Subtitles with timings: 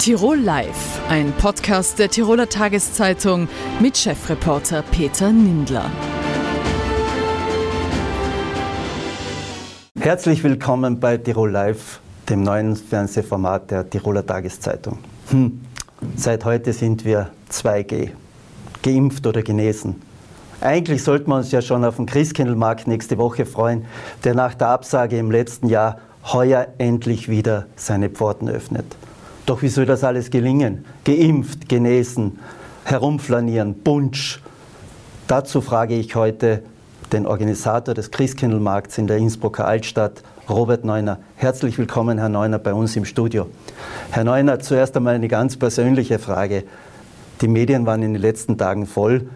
[0.00, 3.48] Tirol Live, ein Podcast der Tiroler Tageszeitung
[3.80, 5.90] mit Chefreporter Peter Nindler.
[9.98, 12.00] Herzlich willkommen bei Tirol Live,
[12.30, 15.00] dem neuen Fernsehformat der Tiroler Tageszeitung.
[15.28, 15.60] Hm.
[16.16, 18.12] Seit heute sind wir 2G,
[18.82, 20.00] geimpft oder genesen.
[20.62, 23.84] Eigentlich sollten wir uns ja schon auf den Christkindlmarkt nächste Woche freuen,
[24.24, 28.86] der nach der Absage im letzten Jahr heuer endlich wieder seine Pforten öffnet.
[29.46, 30.84] Doch wie soll das alles gelingen?
[31.04, 32.38] Geimpft, genesen,
[32.84, 34.40] herumflanieren, Bunsch.
[35.26, 36.62] Dazu frage ich heute
[37.12, 41.18] den Organisator des Christkindlmarkts in der Innsbrucker Altstadt, Robert Neuner.
[41.36, 43.48] Herzlich willkommen, Herr Neuner, bei uns im Studio.
[44.10, 46.64] Herr Neuner, zuerst einmal eine ganz persönliche Frage.
[47.40, 49.28] Die Medien waren in den letzten Tagen voll.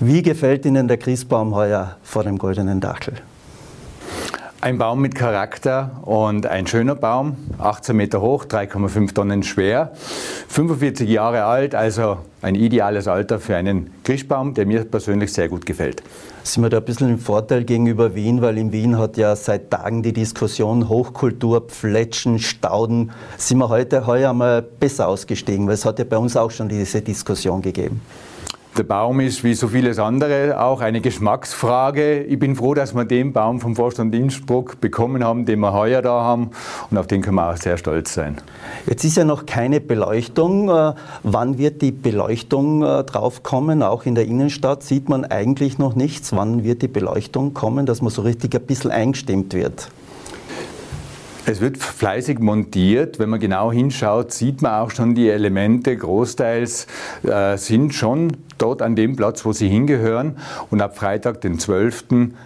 [0.00, 3.14] Wie gefällt Ihnen der Christbaum heuer vor dem goldenen Dachel?
[4.62, 9.90] Ein Baum mit Charakter und ein schöner Baum, 18 Meter hoch, 3,5 Tonnen schwer,
[10.46, 15.66] 45 Jahre alt, also ein ideales Alter für einen Christbaum, der mir persönlich sehr gut
[15.66, 16.04] gefällt.
[16.44, 19.68] Sind wir da ein bisschen im Vorteil gegenüber Wien, weil in Wien hat ja seit
[19.72, 23.10] Tagen die Diskussion Hochkultur, Pfletschen, Stauden.
[23.38, 26.68] Sind wir heute heuer einmal besser ausgestiegen, weil es hat ja bei uns auch schon
[26.68, 28.00] diese Diskussion gegeben.
[28.78, 32.22] Der Baum ist wie so vieles andere auch eine Geschmacksfrage.
[32.22, 36.00] Ich bin froh, dass wir den Baum vom Vorstand Innsbruck bekommen haben, den wir heuer
[36.00, 36.52] da haben.
[36.90, 38.38] Und auf den können wir auch sehr stolz sein.
[38.86, 40.70] Jetzt ist ja noch keine Beleuchtung.
[40.70, 43.82] Äh, wann wird die Beleuchtung äh, draufkommen?
[43.82, 46.34] Auch in der Innenstadt sieht man eigentlich noch nichts.
[46.34, 49.90] Wann wird die Beleuchtung kommen, dass man so richtig ein bisschen eingestimmt wird?
[51.44, 53.18] Es wird fleißig montiert.
[53.18, 55.94] Wenn man genau hinschaut, sieht man auch schon die Elemente.
[55.94, 56.86] Großteils
[57.24, 60.36] äh, sind schon dort an dem Platz, wo sie hingehören.
[60.70, 62.04] Und ab Freitag, den 12.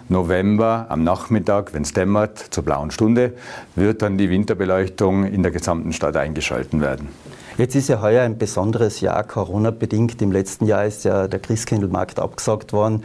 [0.09, 3.33] November am Nachmittag, wenn es dämmert, zur blauen Stunde,
[3.75, 7.09] wird dann die Winterbeleuchtung in der gesamten Stadt eingeschalten werden.
[7.57, 10.21] Jetzt ist ja heuer ein besonderes Jahr, Corona-bedingt.
[10.21, 13.03] Im letzten Jahr ist ja der Christkindlmarkt abgesagt worden.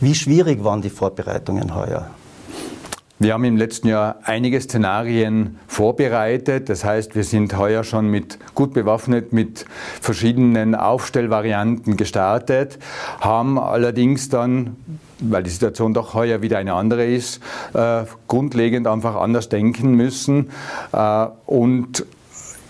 [0.00, 2.10] Wie schwierig waren die Vorbereitungen heuer?
[3.22, 6.68] Wir haben im letzten Jahr einige Szenarien vorbereitet.
[6.68, 9.64] Das heißt, wir sind heuer schon mit gut bewaffnet mit
[10.00, 12.80] verschiedenen Aufstellvarianten gestartet,
[13.20, 14.76] haben allerdings dann
[15.24, 17.40] weil die Situation doch heuer wieder eine andere ist,
[17.74, 20.50] äh, grundlegend einfach anders denken müssen
[20.92, 22.04] äh, und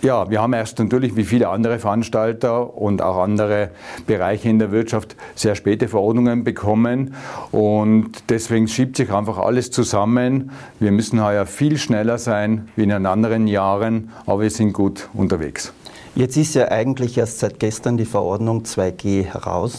[0.03, 3.71] ja, wir haben erst natürlich wie viele andere Veranstalter und auch andere
[4.07, 7.15] Bereiche in der Wirtschaft sehr späte Verordnungen bekommen
[7.53, 10.51] und deswegen schiebt sich einfach alles zusammen.
[10.81, 15.09] Wir müssen heuer viel schneller sein wie in den anderen Jahren, aber wir sind gut
[15.15, 15.73] unterwegs.
[16.15, 19.79] Jetzt ist ja eigentlich erst seit gestern die Verordnung 2G heraus.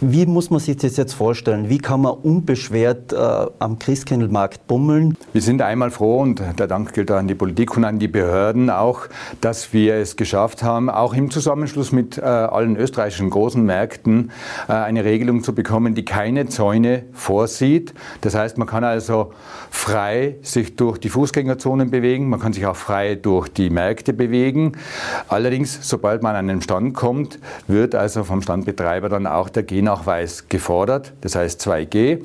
[0.00, 1.68] Wie muss man sich das jetzt vorstellen?
[1.68, 5.16] Wie kann man unbeschwert äh, am Christkindlmarkt bummeln?
[5.32, 8.70] Wir sind einmal froh und der Dank gilt an die Politik und an die Behörden
[8.70, 9.08] auch,
[9.40, 14.30] dass wir es geschafft haben, auch im Zusammenschluss mit äh, allen österreichischen großen Märkten
[14.68, 17.92] äh, eine Regelung zu bekommen, die keine Zäune vorsieht.
[18.20, 19.32] Das heißt, man kann also
[19.68, 24.72] frei sich durch die Fußgängerzonen bewegen, man kann sich auch frei durch die Märkte bewegen.
[25.26, 29.87] Allerdings, sobald man an einen Stand kommt, wird also vom Standbetreiber dann auch der Gen
[29.88, 32.20] Nachweis gefordert, das heißt 2G.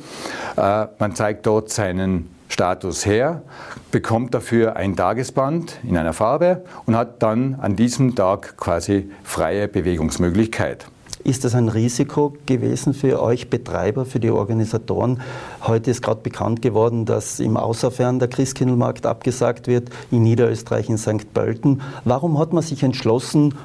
[0.58, 3.42] Äh, man zeigt dort seinen Status her,
[3.90, 9.70] bekommt dafür ein Tagesband in einer Farbe und hat dann an diesem Tag quasi freie
[9.70, 10.88] Bewegungsmöglichkeit.
[11.24, 15.22] Ist das ein Risiko gewesen für euch Betreiber, für die Organisatoren?
[15.62, 20.98] Heute ist gerade bekannt geworden, dass im Außerfern der Christkindlmarkt abgesagt wird, in Niederösterreich, in
[20.98, 21.34] St.
[21.34, 21.82] Pölten.
[22.04, 23.56] Warum hat man sich entschlossen,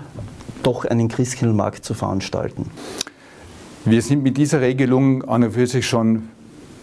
[0.62, 2.70] doch einen Christkindlmarkt zu veranstalten?
[3.90, 6.28] Wir sind mit dieser Regelung an und für sich schon,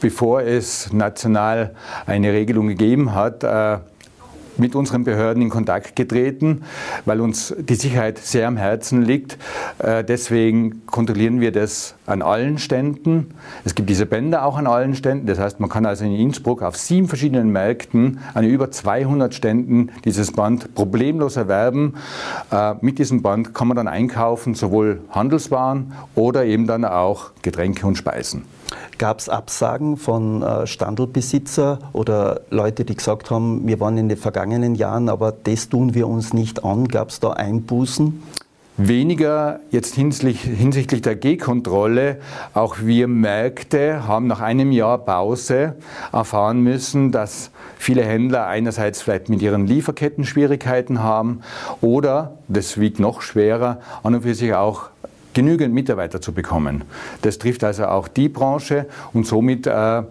[0.01, 1.75] bevor es national
[2.07, 3.77] eine Regelung gegeben hat, äh,
[4.57, 6.63] mit unseren Behörden in Kontakt getreten,
[7.05, 9.37] weil uns die Sicherheit sehr am Herzen liegt.
[9.79, 13.31] Äh, deswegen kontrollieren wir das an allen Ständen.
[13.63, 15.27] Es gibt diese Bänder auch an allen Ständen.
[15.27, 19.91] Das heißt, man kann also in Innsbruck auf sieben verschiedenen Märkten an über 200 Ständen
[20.03, 21.95] dieses Band problemlos erwerben.
[22.51, 27.85] Äh, mit diesem Band kann man dann einkaufen, sowohl Handelswaren oder eben dann auch Getränke
[27.87, 28.43] und Speisen.
[28.97, 34.17] Gab es Absagen von äh, Standelbesitzer oder Leute, die gesagt haben, wir waren in den
[34.17, 36.87] vergangenen Jahren, aber das tun wir uns nicht an?
[36.87, 38.23] Gab es da Einbußen?
[38.77, 42.17] Weniger jetzt hinsichtlich, hinsichtlich der G-Kontrolle.
[42.53, 45.75] Auch wir Märkte haben nach einem Jahr Pause
[46.11, 51.39] erfahren müssen, dass viele Händler einerseits vielleicht mit ihren Lieferketten Schwierigkeiten haben
[51.79, 54.89] oder, das wiegt noch schwerer, an und für sich auch
[55.35, 56.83] genügend Mitarbeiter zu bekommen.
[57.21, 60.01] Das trifft also auch die Branche und somit äh,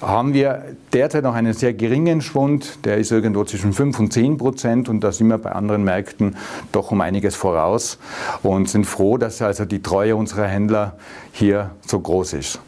[0.00, 4.36] haben wir derzeit noch einen sehr geringen Schwund, der ist irgendwo zwischen 5 und 10
[4.36, 6.36] Prozent und da sind wir bei anderen Märkten
[6.72, 7.98] doch um einiges voraus
[8.42, 10.96] und sind froh, dass also die Treue unserer Händler
[11.30, 12.58] hier so groß ist.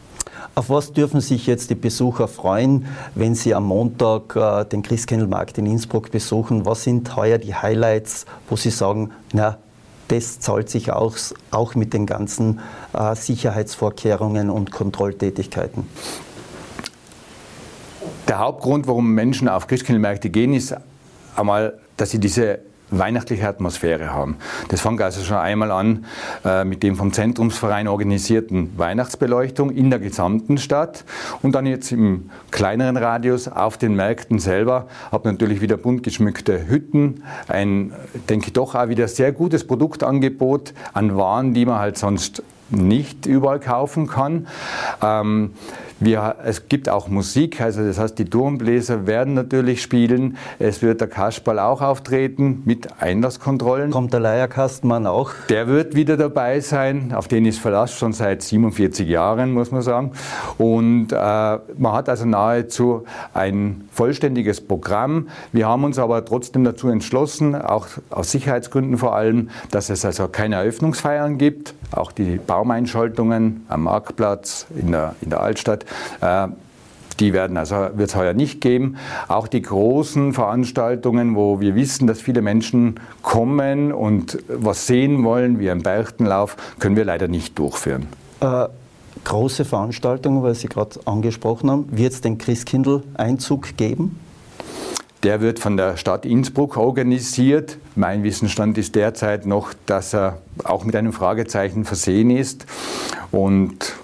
[0.53, 5.57] Auf was dürfen sich jetzt die Besucher freuen, wenn sie am Montag äh, den Christkindlmarkt
[5.57, 6.65] in Innsbruck besuchen?
[6.65, 9.57] Was sind heuer die Highlights, wo sie sagen, na,
[10.07, 12.59] das zahlt sich aus, auch mit den ganzen
[12.93, 15.87] äh, Sicherheitsvorkehrungen und Kontrolltätigkeiten?
[18.27, 20.75] Der Hauptgrund, warum Menschen auf Christkindlmärkte gehen, ist
[21.35, 22.59] einmal, dass sie diese
[22.99, 24.37] weihnachtliche Atmosphäre haben.
[24.69, 26.05] Das fängt also schon einmal an
[26.43, 31.05] äh, mit dem vom Zentrumsverein organisierten Weihnachtsbeleuchtung in der gesamten Stadt
[31.41, 36.67] und dann jetzt im kleineren Radius auf den Märkten selber habe natürlich wieder bunt geschmückte
[36.67, 37.93] Hütten, ein,
[38.29, 43.25] denke ich doch auch wieder sehr gutes Produktangebot an Waren, die man halt sonst nicht
[43.25, 44.47] überall kaufen kann.
[45.01, 45.51] Ähm,
[45.99, 50.35] wir, es gibt auch Musik, also das heißt, die Turmbläser werden natürlich spielen.
[50.59, 53.91] Es wird der Kasperl auch auftreten mit Einlasskontrollen.
[53.91, 55.31] Kommt der Leierkastenmann auch?
[55.47, 57.13] Der wird wieder dabei sein.
[57.13, 60.11] Auf den ist Verlass schon seit 47 Jahren, muss man sagen.
[60.57, 65.29] Und äh, man hat also nahezu ein vollständiges Programm.
[65.53, 70.27] Wir haben uns aber trotzdem dazu entschlossen, auch aus Sicherheitsgründen vor allem, dass es also
[70.27, 71.73] keine Eröffnungsfeiern gibt.
[71.91, 75.85] Auch die Baumeinschaltungen am Marktplatz in der, in der Altstadt
[76.21, 76.47] äh,
[77.19, 78.97] die werden also, wird es heuer nicht geben.
[79.27, 85.59] Auch die großen Veranstaltungen, wo wir wissen, dass viele Menschen kommen und was sehen wollen,
[85.59, 88.07] wie ein Berchtenlauf, können wir leider nicht durchführen.
[88.41, 88.67] Äh,
[89.23, 94.19] große Veranstaltungen, weil Sie gerade angesprochen haben, wird es den Christkindl-Einzug geben?
[95.25, 97.79] Der wird von der Stadt Innsbruck organisiert.
[97.95, 102.67] Mein Wissensstand ist derzeit noch, dass er auch mit einem Fragezeichen versehen ist.
[103.31, 103.95] Und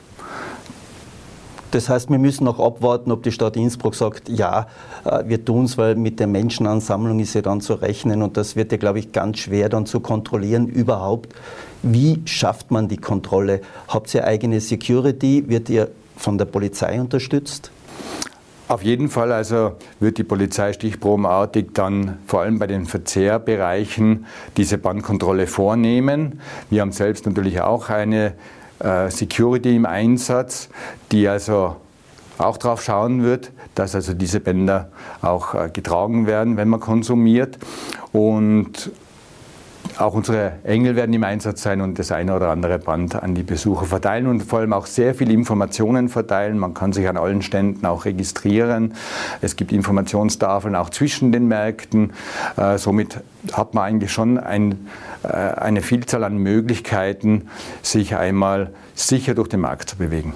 [1.69, 4.65] das heißt, wir müssen noch abwarten, ob die Stadt Innsbruck sagt, ja,
[5.05, 8.55] äh, wir tun es, weil mit der Menschenansammlung ist ja dann zu rechnen und das
[8.55, 11.35] wird ja, glaube ich, ganz schwer dann zu kontrollieren überhaupt.
[11.83, 13.61] Wie schafft man die Kontrolle?
[13.87, 15.47] Habt ihr eigene Security?
[15.47, 17.69] Wird ihr von der Polizei unterstützt?
[18.71, 24.25] Auf jeden Fall also wird die Polizei stichprobenartig dann vor allem bei den Verzehrbereichen
[24.55, 26.39] diese Bandkontrolle vornehmen.
[26.69, 28.31] Wir haben selbst natürlich auch eine
[28.79, 30.69] äh, Security im Einsatz,
[31.11, 31.75] die also
[32.37, 34.89] auch darauf schauen wird, dass also diese Bänder
[35.21, 37.59] auch äh, getragen werden, wenn man konsumiert.
[38.13, 38.89] Und
[39.97, 43.43] auch unsere Engel werden im Einsatz sein und das eine oder andere Band an die
[43.43, 46.57] Besucher verteilen und vor allem auch sehr viele Informationen verteilen.
[46.57, 48.93] Man kann sich an allen Ständen auch registrieren.
[49.41, 52.13] Es gibt Informationstafeln auch zwischen den Märkten.
[52.57, 53.19] Äh, somit
[53.53, 54.87] hat man eigentlich schon ein,
[55.23, 57.47] äh, eine Vielzahl an Möglichkeiten,
[57.81, 60.33] sich einmal sicher durch den Markt zu bewegen.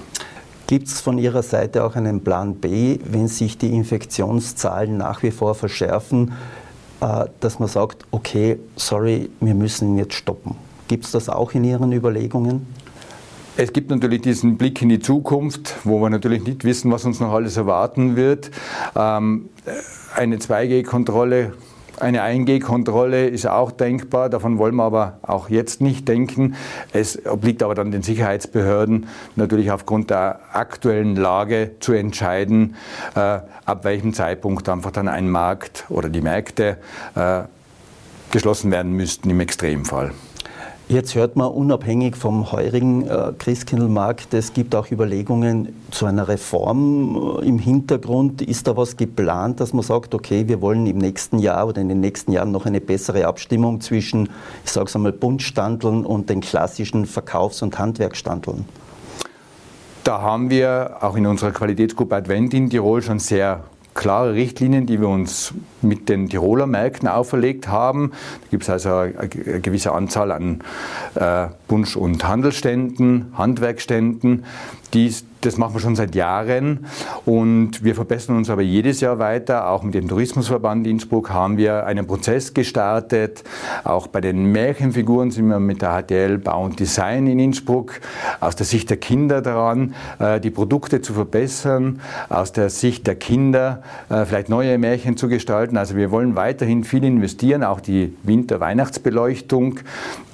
[0.68, 5.30] Gibt es von Ihrer Seite auch einen Plan B, wenn sich die Infektionszahlen nach wie
[5.30, 6.34] vor verschärfen?
[7.02, 10.56] Äh, dass man sagt, okay, sorry, wir müssen ihn jetzt stoppen.
[10.88, 12.68] Gibt es das auch in Ihren Überlegungen?
[13.58, 17.20] Es gibt natürlich diesen Blick in die Zukunft, wo wir natürlich nicht wissen, was uns
[17.20, 18.52] noch alles erwarten wird.
[18.96, 19.50] Ähm,
[20.16, 21.54] eine 2G-Kontrolle
[22.00, 26.56] eine 1G-Kontrolle ist auch denkbar, davon wollen wir aber auch jetzt nicht denken.
[26.94, 32.76] Es obliegt aber dann den Sicherheitsbehörden natürlich aufgrund der aktuellen Lage zu entscheiden,
[33.16, 36.78] äh, ab welchem Zeitpunkt einfach dann ein Markt oder die Märkte
[37.16, 37.42] äh,
[38.32, 40.12] geschlossen werden müssten im Extremfall.
[40.88, 47.40] Jetzt hört man unabhängig vom heurigen äh, Christkindlmarkt, es gibt auch Überlegungen zu einer Reform
[47.42, 48.44] äh, im Hintergrund.
[48.44, 51.90] Ist da was geplant, dass man sagt, okay, wir wollen im nächsten Jahr oder in
[51.90, 54.30] den nächsten Jahren noch eine bessere Abstimmung zwischen,
[54.64, 58.66] ich sage es einmal, Bundstandeln und den klassischen Verkaufs- und Handwerkstandeln?
[60.04, 63.64] Da haben wir auch in unserer Qualitätsgruppe Advent in Tirol schon sehr
[63.96, 68.12] klare Richtlinien, die wir uns mit den Tiroler Märkten auferlegt haben.
[68.42, 70.62] Da gibt es also eine gewisse Anzahl an
[71.16, 74.46] äh, Bunsch- und Handelsständen, Handwerkständen,
[74.94, 75.08] die
[75.46, 76.86] das machen wir schon seit Jahren
[77.26, 79.70] und wir verbessern uns aber jedes Jahr weiter.
[79.70, 83.44] Auch mit dem Tourismusverband Innsbruck haben wir einen Prozess gestartet.
[83.84, 88.02] Auch bei den Märchenfiguren sind wir mit der HTL Bau und Design in Innsbruck
[88.40, 93.16] aus der Sicht der Kinder daran, äh, die Produkte zu verbessern, aus der Sicht der
[93.16, 95.78] Kinder äh, vielleicht neue Märchen zu gestalten.
[95.78, 99.80] Also wir wollen weiterhin viel investieren, auch die Winter-Weihnachtsbeleuchtung,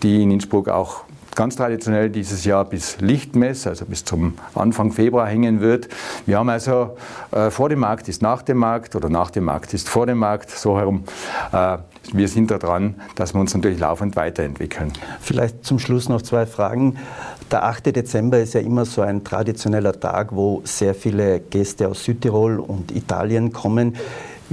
[0.03, 1.03] die in Innsbruck auch
[1.36, 5.88] ganz traditionell dieses Jahr bis Lichtmess, also bis zum Anfang Februar hängen wird.
[6.26, 6.98] Wir haben also
[7.32, 10.18] äh, vor dem Markt ist nach dem Markt oder nach dem Markt ist vor dem
[10.18, 11.04] Markt, so herum.
[11.52, 11.78] Äh,
[12.14, 14.92] wir sind da dran, dass wir uns natürlich laufend weiterentwickeln.
[15.22, 16.98] Vielleicht zum Schluss noch zwei Fragen.
[17.52, 17.96] Der 8.
[17.96, 22.92] Dezember ist ja immer so ein traditioneller Tag, wo sehr viele Gäste aus Südtirol und
[22.96, 23.98] Italien kommen.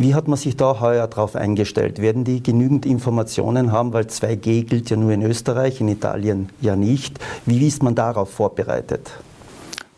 [0.01, 2.01] Wie hat man sich da heuer darauf eingestellt?
[2.01, 6.77] Werden die genügend Informationen haben, weil 2G gilt ja nur in Österreich, in Italien ja
[6.77, 7.19] nicht.
[7.47, 9.11] Wie ist man darauf vorbereitet?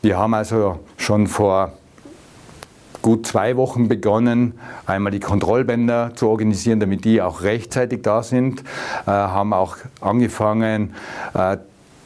[0.01, 1.73] Wir haben also schon vor
[3.03, 4.55] gut zwei Wochen begonnen,
[4.87, 8.61] einmal die Kontrollbänder zu organisieren, damit die auch rechtzeitig da sind,
[9.07, 10.95] äh, haben auch angefangen,
[11.35, 11.59] äh,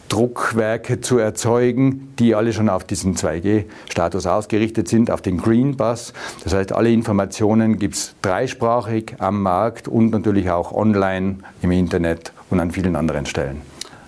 [0.09, 6.13] Druckwerke zu erzeugen, die alle schon auf diesen 2G-Status ausgerichtet sind, auf den Green Bus.
[6.43, 12.33] Das heißt, alle Informationen gibt es dreisprachig am Markt und natürlich auch online im Internet
[12.51, 13.63] und an vielen anderen Stellen.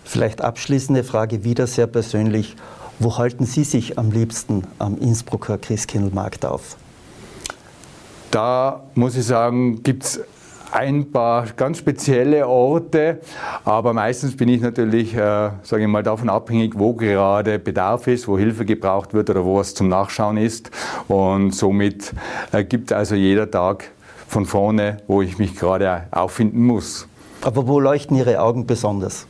[0.04, 2.56] Vielleicht abschließende Frage wieder sehr persönlich.
[2.98, 6.76] Wo halten Sie sich am liebsten am Innsbrucker Christkindlmarkt auf?
[8.30, 10.20] Da muss ich sagen, gibt es
[10.72, 13.20] ein paar ganz spezielle Orte,
[13.64, 18.28] aber meistens bin ich natürlich, äh, sage ich mal, davon abhängig, wo gerade Bedarf ist,
[18.28, 20.70] wo Hilfe gebraucht wird oder wo es zum Nachschauen ist.
[21.08, 22.12] Und somit
[22.52, 23.90] äh, gibt also jeder Tag
[24.28, 27.06] von vorne, wo ich mich gerade auffinden muss.
[27.42, 29.26] Aber wo leuchten Ihre Augen besonders?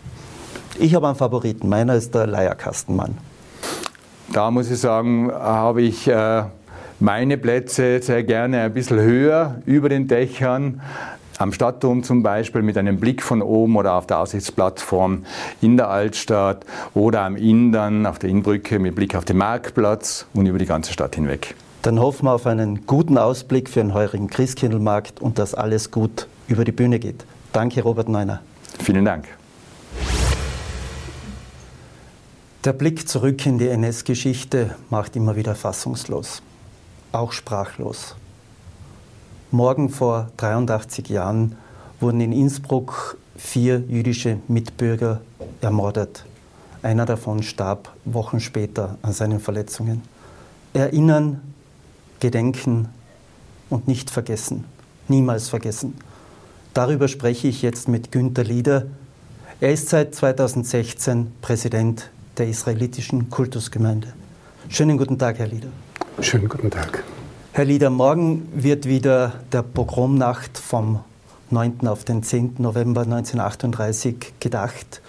[0.78, 3.16] Ich habe einen Favoriten, meiner ist der Leierkastenmann.
[4.33, 6.45] Da muss ich sagen, habe ich äh,
[6.99, 10.81] meine Plätze sehr gerne ein bisschen höher über den Dächern,
[11.38, 15.25] am Stadtturm zum Beispiel mit einem Blick von oben oder auf der Aussichtsplattform
[15.61, 16.64] in der Altstadt
[16.95, 20.66] oder am Inn dann auf der Innbrücke mit Blick auf den Marktplatz und über die
[20.66, 21.55] ganze Stadt hinweg.
[21.83, 26.26] Dann hoffen wir auf einen guten Ausblick für den heurigen Christkindlmarkt und dass alles gut
[26.49, 27.25] über die Bühne geht.
[27.52, 28.40] Danke, Robert Neuner.
[28.83, 29.26] Vielen Dank.
[32.64, 36.43] Der Blick zurück in die NS-Geschichte macht immer wieder fassungslos,
[37.12, 38.16] auch sprachlos.
[39.53, 41.57] Morgen vor 83 Jahren
[42.00, 45.21] wurden in Innsbruck vier jüdische Mitbürger
[45.61, 46.25] ermordet.
[46.83, 50.03] Einer davon starb Wochen später an seinen Verletzungen.
[50.73, 51.41] Erinnern,
[52.19, 52.88] gedenken
[53.71, 54.65] und nicht vergessen.
[55.07, 55.95] Niemals vergessen.
[56.75, 58.87] Darüber spreche ich jetzt mit Günter Lieder.
[59.61, 64.12] Er ist seit 2016 Präsident der israelitischen Kultusgemeinde.
[64.69, 65.69] Schönen guten Tag, Herr Lieder.
[66.21, 67.05] Schönen guten Tag.
[67.56, 71.00] Herr Lieder, morgen wird wieder der Pogromnacht vom
[71.48, 71.86] 9.
[71.86, 72.56] auf den 10.
[72.58, 75.00] November 1938 gedacht.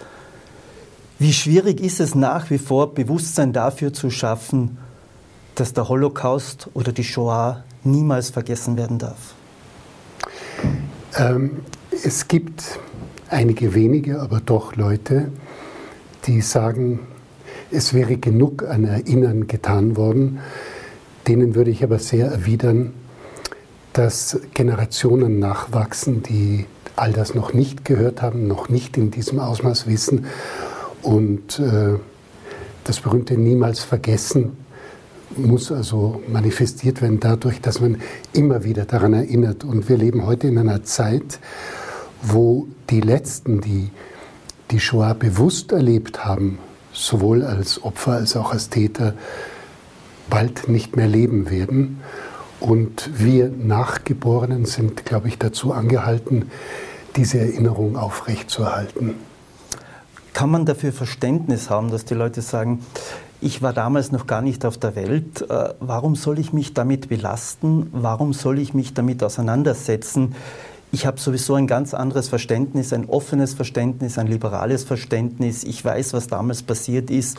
[1.18, 4.78] Wie schwierig ist es nach wie vor, Bewusstsein dafür zu schaffen,
[5.56, 9.34] dass der Holocaust oder die Shoah niemals vergessen werden darf?
[11.18, 11.50] Ähm,
[12.02, 12.80] es gibt
[13.28, 15.30] einige wenige, aber doch Leute,
[16.24, 17.00] die sagen,
[17.70, 20.38] es wäre genug an Erinnern getan worden
[21.28, 22.94] Denen würde ich aber sehr erwidern,
[23.92, 26.66] dass Generationen nachwachsen, die
[26.96, 30.26] all das noch nicht gehört haben, noch nicht in diesem Ausmaß wissen.
[31.02, 31.98] Und äh,
[32.84, 34.56] das berühmte Niemals vergessen
[35.36, 38.00] muss also manifestiert werden dadurch, dass man
[38.32, 39.64] immer wieder daran erinnert.
[39.64, 41.38] Und wir leben heute in einer Zeit,
[42.22, 43.90] wo die Letzten, die
[44.70, 46.58] die Shoah bewusst erlebt haben,
[46.92, 49.14] sowohl als Opfer als auch als Täter,
[50.30, 52.00] bald nicht mehr leben werden.
[52.60, 56.50] Und wir Nachgeborenen sind, glaube ich, dazu angehalten,
[57.16, 59.14] diese Erinnerung aufrechtzuerhalten.
[60.32, 62.84] Kann man dafür Verständnis haben, dass die Leute sagen,
[63.40, 67.08] ich war damals noch gar nicht auf der Welt, äh, warum soll ich mich damit
[67.08, 70.34] belasten, warum soll ich mich damit auseinandersetzen?
[70.90, 75.62] Ich habe sowieso ein ganz anderes Verständnis, ein offenes Verständnis, ein liberales Verständnis.
[75.62, 77.38] Ich weiß, was damals passiert ist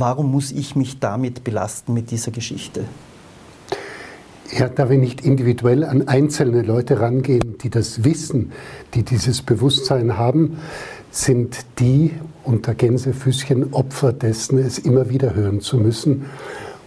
[0.00, 2.84] warum muss ich mich damit belasten mit dieser Geschichte?
[4.56, 8.52] Ja, da wir nicht individuell an einzelne Leute rangehen, die das wissen,
[8.92, 10.58] die dieses Bewusstsein haben,
[11.10, 16.26] sind die unter Gänsefüßchen Opfer dessen, es immer wieder hören zu müssen.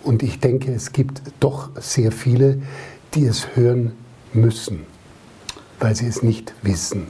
[0.04, 2.62] Und ich denke, es gibt doch sehr viele,
[3.14, 3.94] die es hören
[4.34, 4.82] müssen,
[5.80, 7.08] weil sie es nicht wissen.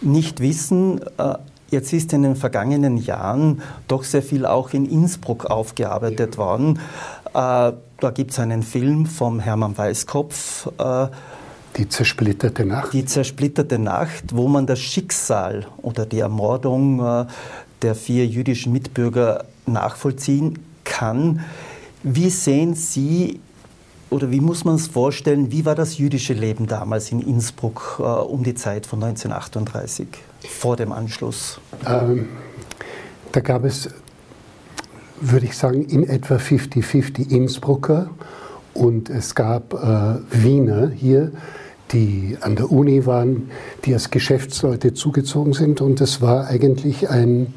[0.00, 1.34] Nicht wissen, äh,
[1.72, 6.78] Jetzt ist in den vergangenen Jahren doch sehr viel auch in Innsbruck aufgearbeitet worden.
[7.28, 10.70] Äh, da gibt es einen Film vom Hermann Weißkopf.
[10.78, 11.06] Äh,
[11.78, 12.92] die zersplitterte Nacht.
[12.92, 17.24] Die zersplitterte Nacht, wo man das Schicksal oder die Ermordung äh,
[17.80, 21.40] der vier jüdischen Mitbürger nachvollziehen kann.
[22.02, 23.40] Wie sehen Sie
[24.10, 28.42] oder wie muss man es vorstellen, wie war das jüdische Leben damals in Innsbruck um
[28.42, 30.06] die Zeit von 1938?
[30.48, 31.60] Vor dem Anschluss?
[31.86, 32.28] Ähm,
[33.32, 33.88] Da gab es,
[35.20, 38.10] würde ich sagen, in etwa 50-50 Innsbrucker
[38.74, 41.32] und es gab äh, Wiener hier,
[41.92, 43.50] die an der Uni waren,
[43.84, 45.80] die als Geschäftsleute zugezogen sind.
[45.80, 47.52] Und es war eigentlich ein,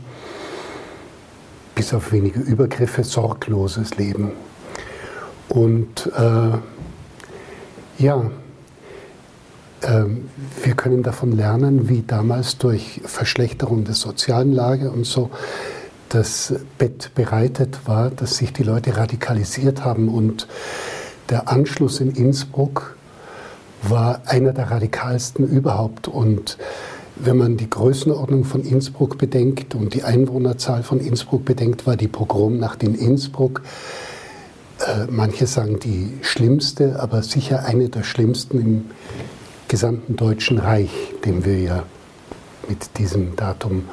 [1.74, 4.32] bis auf wenige Übergriffe, sorgloses Leben.
[5.50, 6.58] Und äh,
[8.04, 8.32] ja,
[9.88, 15.30] wir können davon lernen, wie damals durch Verschlechterung der sozialen Lage und so
[16.10, 20.48] das Bett bereitet war, dass sich die Leute radikalisiert haben und
[21.30, 22.96] der Anschluss in Innsbruck
[23.82, 26.08] war einer der radikalsten überhaupt.
[26.08, 26.58] Und
[27.16, 32.08] wenn man die Größenordnung von Innsbruck bedenkt und die Einwohnerzahl von Innsbruck bedenkt, war die
[32.08, 33.62] Pogromnacht in Innsbruck,
[34.80, 38.86] äh, manche sagen die schlimmste, aber sicher eine der schlimmsten im
[39.76, 40.90] gesamten Deutschen Reich,
[41.26, 41.84] dem wir ja
[42.70, 43.84] mit diesem Datum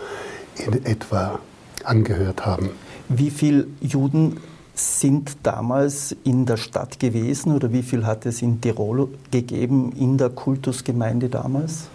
[0.64, 1.40] in etwa
[1.82, 2.70] angehört haben.
[3.08, 4.36] Wie viele Juden
[4.74, 10.18] sind damals in der Stadt gewesen oder wie viel hat es in Tirol gegeben in
[10.18, 11.88] der Kultusgemeinde damals?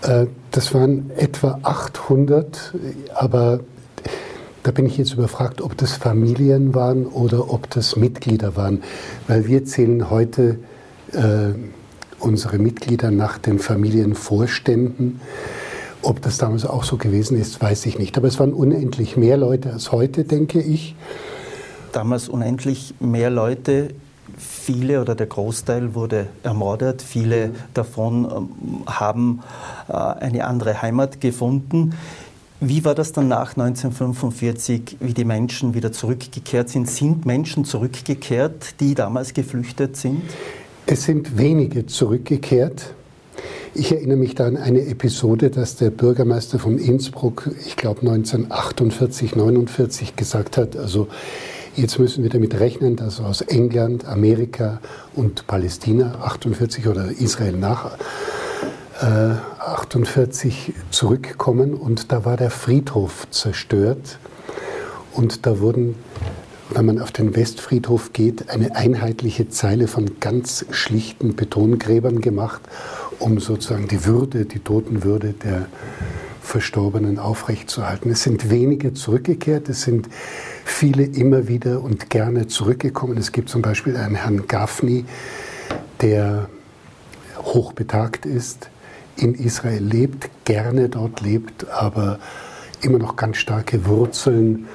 [0.00, 2.72] Äh, das waren etwa 800,
[3.14, 3.60] aber
[4.62, 8.82] da bin ich jetzt überfragt, ob das Familien waren oder ob das Mitglieder waren,
[9.26, 10.60] weil wir zählen heute
[11.12, 11.52] äh,
[12.18, 15.20] unsere Mitglieder nach den Familienvorständen.
[16.02, 18.16] Ob das damals auch so gewesen ist, weiß ich nicht.
[18.16, 20.94] Aber es waren unendlich mehr Leute als heute, denke ich
[21.92, 23.94] damals unendlich mehr Leute.
[24.36, 27.02] Viele oder der Großteil wurde ermordet.
[27.02, 29.40] Viele davon ähm, haben
[29.88, 31.94] äh, eine andere Heimat gefunden.
[32.60, 36.90] Wie war das dann nach 1945, wie die Menschen wieder zurückgekehrt sind?
[36.90, 40.22] Sind Menschen zurückgekehrt, die damals geflüchtet sind?
[40.90, 42.94] Es sind wenige zurückgekehrt.
[43.74, 49.36] Ich erinnere mich da an eine Episode, dass der Bürgermeister von Innsbruck, ich glaube 1948,
[49.36, 51.08] 49 gesagt hat, also
[51.76, 54.80] Jetzt müssen wir damit rechnen, dass aus England, Amerika
[55.14, 57.96] und Palästina 48 oder Israel nach
[59.00, 64.18] äh, 48 zurückkommen und da war der Friedhof zerstört
[65.12, 65.94] und da wurden,
[66.70, 72.60] wenn man auf den Westfriedhof geht, eine einheitliche Zeile von ganz schlichten Betongräbern gemacht,
[73.18, 75.66] um sozusagen die Würde, die Totenwürde der
[76.42, 78.10] Verstorbenen aufrechtzuerhalten.
[78.10, 80.08] Es sind wenige zurückgekehrt, es sind
[80.64, 83.18] viele immer wieder und gerne zurückgekommen.
[83.18, 85.04] Es gibt zum Beispiel einen Herrn Gaffney,
[86.00, 86.48] der
[87.42, 88.70] hochbetagt ist,
[89.16, 92.18] in Israel lebt, gerne dort lebt, aber
[92.82, 94.68] immer noch ganz starke Wurzeln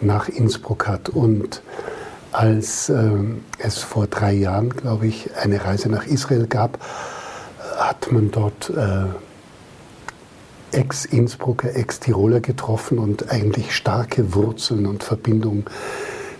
[0.00, 1.08] nach Innsbruck hat.
[1.08, 1.62] Und
[2.32, 3.10] als äh,
[3.58, 6.78] es vor drei Jahren, glaube ich, eine Reise nach Israel gab,
[7.76, 9.04] hat man dort äh,
[10.72, 15.64] Ex-Innsbrucker, Ex-Tiroler getroffen und eigentlich starke Wurzeln und Verbindungen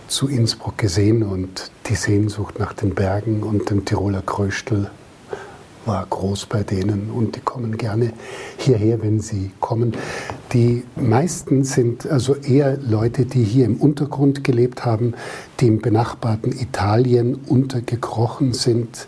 [0.07, 4.89] zu Innsbruck gesehen und die Sehnsucht nach den Bergen und dem Tiroler Kröstel
[5.89, 8.13] war groß bei denen und die kommen gerne
[8.57, 9.93] hierher, wenn sie kommen.
[10.53, 15.15] Die meisten sind also eher Leute, die hier im Untergrund gelebt haben,
[15.59, 19.07] die im benachbarten Italien untergekrochen sind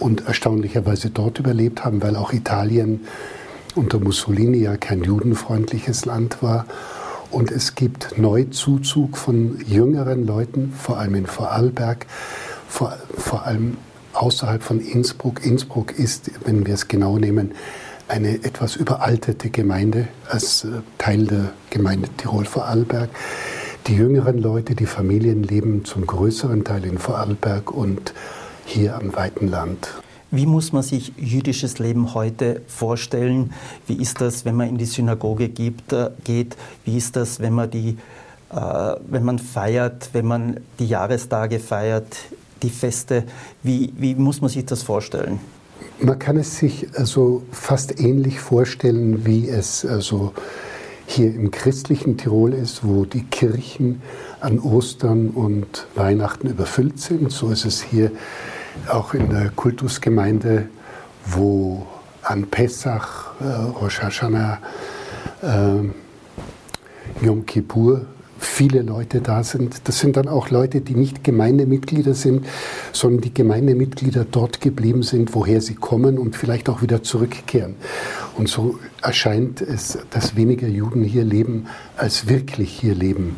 [0.00, 3.06] und erstaunlicherweise dort überlebt haben, weil auch Italien
[3.76, 6.66] unter Mussolini ja kein judenfreundliches Land war.
[7.30, 12.06] Und es gibt Neuzuzug von jüngeren Leuten, vor allem in Vorarlberg,
[12.66, 13.76] vor, vor allem
[14.18, 15.44] außerhalb von Innsbruck.
[15.44, 17.52] Innsbruck ist, wenn wir es genau nehmen,
[18.08, 23.10] eine etwas überaltete Gemeinde als äh, Teil der Gemeinde Tirol-Vorarlberg.
[23.86, 28.14] Die jüngeren Leute, die Familien leben zum größeren Teil in Vorarlberg und
[28.64, 29.88] hier am weiten Land.
[30.30, 33.52] Wie muss man sich jüdisches Leben heute vorstellen?
[33.86, 35.72] Wie ist das, wenn man in die Synagoge äh,
[36.24, 36.56] geht?
[36.84, 37.96] Wie ist das, wenn man, die,
[38.50, 38.56] äh,
[39.06, 42.16] wenn man feiert, wenn man die Jahrestage feiert,
[42.62, 43.24] die Feste?
[43.62, 45.40] Wie, wie muss man sich das vorstellen?
[46.00, 50.32] Man kann es sich also fast ähnlich vorstellen, wie es also
[51.06, 54.02] hier im christlichen Tirol ist, wo die Kirchen
[54.40, 57.32] an Ostern und Weihnachten überfüllt sind.
[57.32, 58.12] So ist es hier
[58.88, 60.68] auch in der Kultusgemeinde,
[61.26, 61.86] wo
[62.22, 64.58] an Pessach, äh, Rosh Hashanah,
[65.42, 68.06] äh, Yom Kippur
[68.38, 69.82] viele Leute da sind.
[69.84, 72.46] Das sind dann auch Leute, die nicht Gemeindemitglieder sind,
[72.92, 77.74] sondern die Gemeindemitglieder dort geblieben sind, woher sie kommen und vielleicht auch wieder zurückkehren.
[78.36, 83.36] Und so erscheint es, dass weniger Juden hier leben, als wirklich hier leben.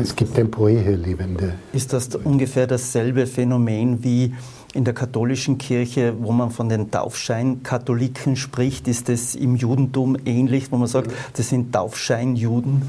[0.00, 1.54] Es gibt temporär hier Lebende.
[1.72, 4.32] Ist das ungefähr dasselbe Phänomen wie
[4.78, 10.70] in der katholischen Kirche, wo man von den Taufscheinkatholiken spricht, ist das im Judentum ähnlich,
[10.70, 12.82] wo man sagt, das sind Taufscheinjuden?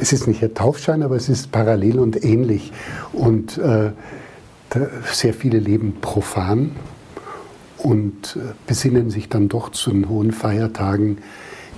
[0.00, 2.72] Es ist nicht ein Taufschein, aber es ist parallel und ähnlich.
[3.12, 3.92] Und äh,
[5.12, 6.72] sehr viele leben profan
[7.76, 11.18] und äh, besinnen sich dann doch zu den hohen Feiertagen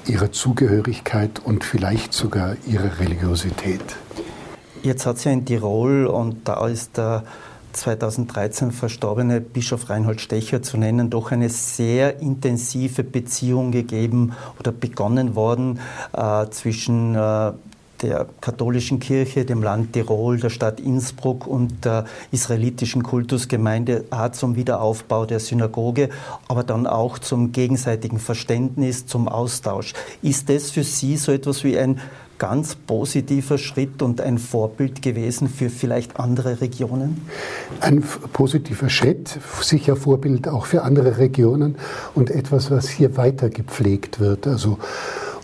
[0.07, 3.83] ihrer Zugehörigkeit und vielleicht sogar ihrer Religiosität.
[4.83, 7.25] Jetzt hat es ja in Tirol und da ist der
[7.73, 15.35] 2013 verstorbene Bischof Reinhold Stecher zu nennen, doch eine sehr intensive Beziehung gegeben oder begonnen
[15.35, 15.81] worden
[16.13, 17.53] äh, zwischen äh,
[18.03, 24.57] der katholischen Kirche, dem Land Tirol, der Stadt Innsbruck und der israelitischen Kultusgemeinde A zum
[24.57, 26.09] Wiederaufbau der Synagoge,
[26.49, 29.93] aber dann auch zum gegenseitigen Verständnis, zum Austausch.
[30.23, 32.01] Ist das für Sie so etwas wie ein
[32.41, 37.21] ganz positiver Schritt und ein Vorbild gewesen für vielleicht andere Regionen?
[37.81, 41.77] Ein positiver Schritt, sicher Vorbild auch für andere Regionen
[42.17, 44.49] und etwas, was hier weiter gepflegt wird.
[44.49, 44.79] Also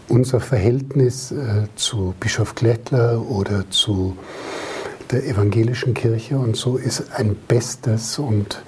[0.08, 4.16] unser Verhältnis äh, zu Bischof Glättler oder zu
[5.10, 8.62] der evangelischen Kirche und so ist ein bestes und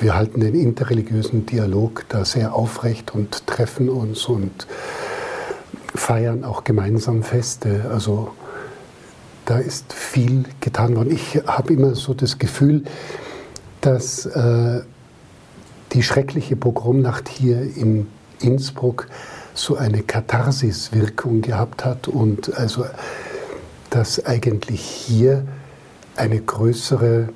[0.00, 4.66] wir halten den interreligiösen Dialog da sehr aufrecht und treffen uns und
[5.94, 7.90] feiern auch gemeinsam Feste.
[7.92, 8.32] Also
[9.44, 11.10] da ist viel getan worden.
[11.10, 12.84] Ich habe immer so das Gefühl,
[13.80, 14.82] dass äh,
[15.92, 18.06] die schreckliche Pogromnacht hier in
[18.40, 19.08] Innsbruck
[19.54, 22.86] so eine Katharsiswirkung gehabt hat und also
[23.90, 25.44] dass eigentlich hier
[26.16, 27.28] eine größere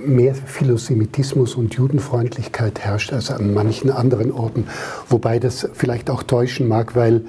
[0.00, 4.66] mehr Philosemitismus und Judenfreundlichkeit herrscht als an manchen anderen Orten,
[5.08, 7.24] wobei das vielleicht auch täuschen mag, weil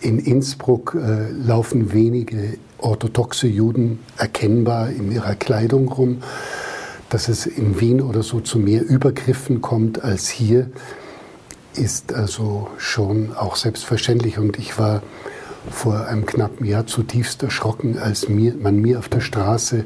[0.00, 6.18] in Innsbruck äh, laufen wenige orthodoxe Juden erkennbar in ihrer Kleidung rum.
[7.08, 10.70] Dass es in Wien oder so zu mehr Übergriffen kommt als hier,
[11.74, 14.38] ist also schon auch selbstverständlich.
[14.38, 15.02] Und ich war
[15.70, 19.84] vor einem knappen Jahr zutiefst erschrocken, als mir, man mir auf der Straße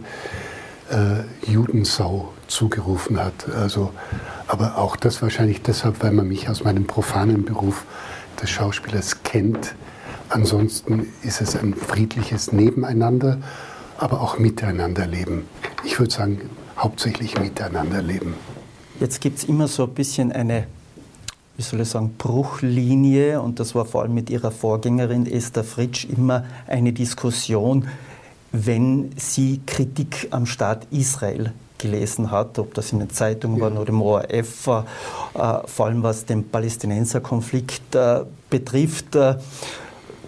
[0.90, 3.48] äh, Judensau zugerufen hat.
[3.55, 3.92] Also,
[4.46, 7.85] aber auch das wahrscheinlich deshalb, weil man mich aus meinem profanen Beruf
[8.40, 9.74] des Schauspielers kennt.
[10.29, 13.38] Ansonsten ist es ein friedliches Nebeneinander,
[13.98, 15.44] aber auch Miteinanderleben.
[15.85, 16.40] Ich würde sagen,
[16.79, 18.35] hauptsächlich Miteinanderleben.
[19.00, 20.66] Jetzt gibt es immer so ein bisschen eine
[21.61, 26.07] wie soll ich sagen, Bruchlinie, und das war vor allem mit ihrer Vorgängerin Esther Fritsch
[26.07, 27.87] immer eine Diskussion,
[28.52, 33.64] wenn sie Kritik am Staat Israel gelesen hat, ob das in den Zeitungen ja.
[33.64, 34.82] war oder im ORF, äh,
[35.64, 39.14] vor allem was den Palästinenserkonflikt äh, betrifft.
[39.14, 39.36] Äh,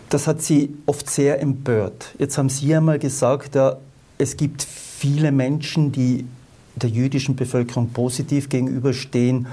[0.08, 2.14] das hat sie oft sehr empört.
[2.18, 3.72] Jetzt haben Sie einmal gesagt, äh,
[4.18, 6.26] es gibt viele Menschen, die
[6.74, 9.46] der jüdischen Bevölkerung positiv gegenüberstehen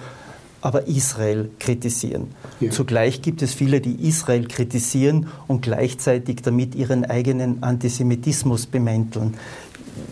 [0.61, 2.27] aber Israel kritisieren.
[2.59, 2.69] Ja.
[2.71, 9.35] Zugleich gibt es viele, die Israel kritisieren und gleichzeitig damit ihren eigenen Antisemitismus bemänteln.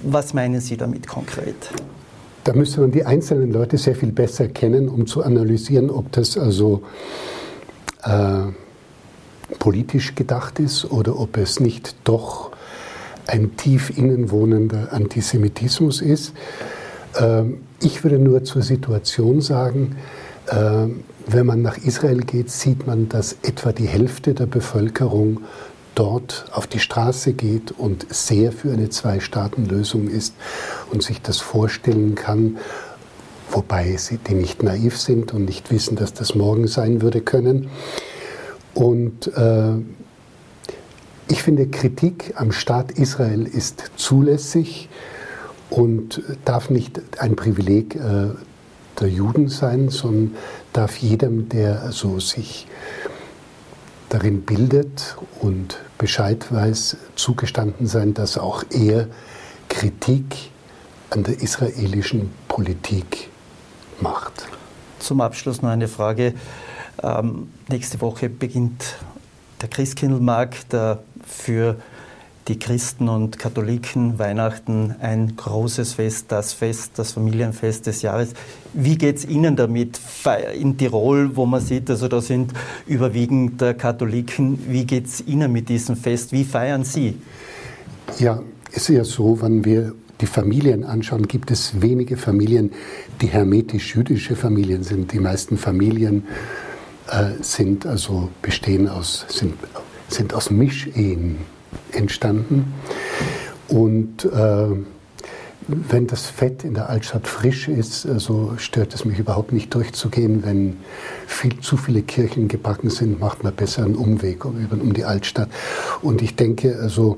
[0.04, 1.56] Was meinen Sie damit konkret?
[2.44, 6.38] Da müsste man die einzelnen Leute sehr viel besser kennen, um zu analysieren, ob das
[6.38, 6.84] also
[8.04, 8.44] äh,
[9.60, 12.52] politisch gedacht ist oder ob es nicht doch
[13.26, 16.34] ein tief innenwohnender Antisemitismus ist.
[17.20, 19.98] Ähm, ich würde nur zur Situation sagen,
[20.50, 25.42] wenn man nach Israel geht, sieht man, dass etwa die Hälfte der Bevölkerung
[25.98, 30.36] dort auf die Straße geht und sehr für eine Zwei-Staaten-Lösung ist
[30.92, 32.58] und sich das vorstellen kann,
[33.50, 37.70] wobei sie die nicht naiv sind und nicht wissen, dass das morgen sein würde können.
[38.74, 39.74] Und äh,
[41.28, 44.90] ich finde, Kritik am Staat Israel ist zulässig
[45.70, 48.30] und darf nicht ein Privileg äh,
[49.00, 50.36] der Juden sein, sondern
[50.74, 52.68] darf jedem, der also sich
[54.10, 59.08] darin bildet und Bescheid weiß, zugestanden sein, dass auch er
[59.70, 60.52] Kritik
[61.10, 63.30] an der israelischen Politik
[64.00, 64.48] macht.
[65.00, 66.34] Zum Abschluss noch eine Frage.
[67.04, 68.98] Ähm, nächste Woche beginnt
[69.62, 71.78] der Christkindlmarkt äh, für
[72.48, 78.30] die Christen und Katholiken Weihnachten ein großes Fest, das Fest, das Familienfest des Jahres.
[78.74, 80.00] Wie geht es Ihnen damit
[80.58, 82.54] in Tirol, wo man sieht, also da sind
[82.86, 86.32] überwiegend Katholiken, wie geht es Ihnen mit diesem Fest?
[86.32, 87.16] Wie feiern Sie?
[88.20, 92.72] Ja, es ist ja so, wenn wir die Familien anschauen, gibt es wenige Familien,
[93.22, 95.12] die hermetisch-jüdische Familien sind.
[95.12, 96.24] Die meisten Familien
[97.10, 99.54] äh, sind also bestehen aus, sind,
[100.08, 101.38] sind aus Mischehen
[101.92, 102.74] entstanden.
[103.68, 104.68] Und äh,
[105.68, 109.74] wenn das Fett in der Altstadt frisch ist, so also stört es mich überhaupt nicht
[109.74, 110.44] durchzugehen.
[110.44, 110.78] Wenn
[111.26, 115.50] viel, zu viele Kirchen gebacken sind, macht man besser einen Umweg um, um die Altstadt.
[116.02, 117.18] Und ich denke, also,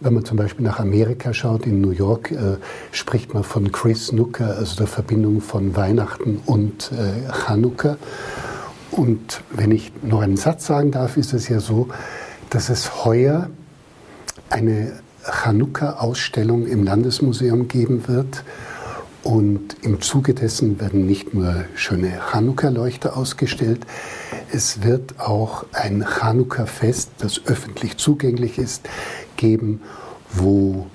[0.00, 2.56] wenn man zum Beispiel nach Amerika schaut, in New York, äh,
[2.92, 7.98] spricht man von Chris Nooker, also der Verbindung von Weihnachten und äh, Chanukka.
[8.90, 11.88] Und wenn ich noch einen Satz sagen darf, ist es ja so,
[12.48, 13.50] dass es heuer
[14.56, 14.92] eine
[15.22, 18.42] Chanukka-Ausstellung im Landesmuseum geben wird.
[19.22, 23.80] Und im Zuge dessen werden nicht nur schöne Chanukka-Leuchter ausgestellt,
[24.52, 28.88] es wird auch ein Chanukka-Fest, das öffentlich zugänglich ist,
[29.36, 29.82] geben,
[30.32, 30.86] wo,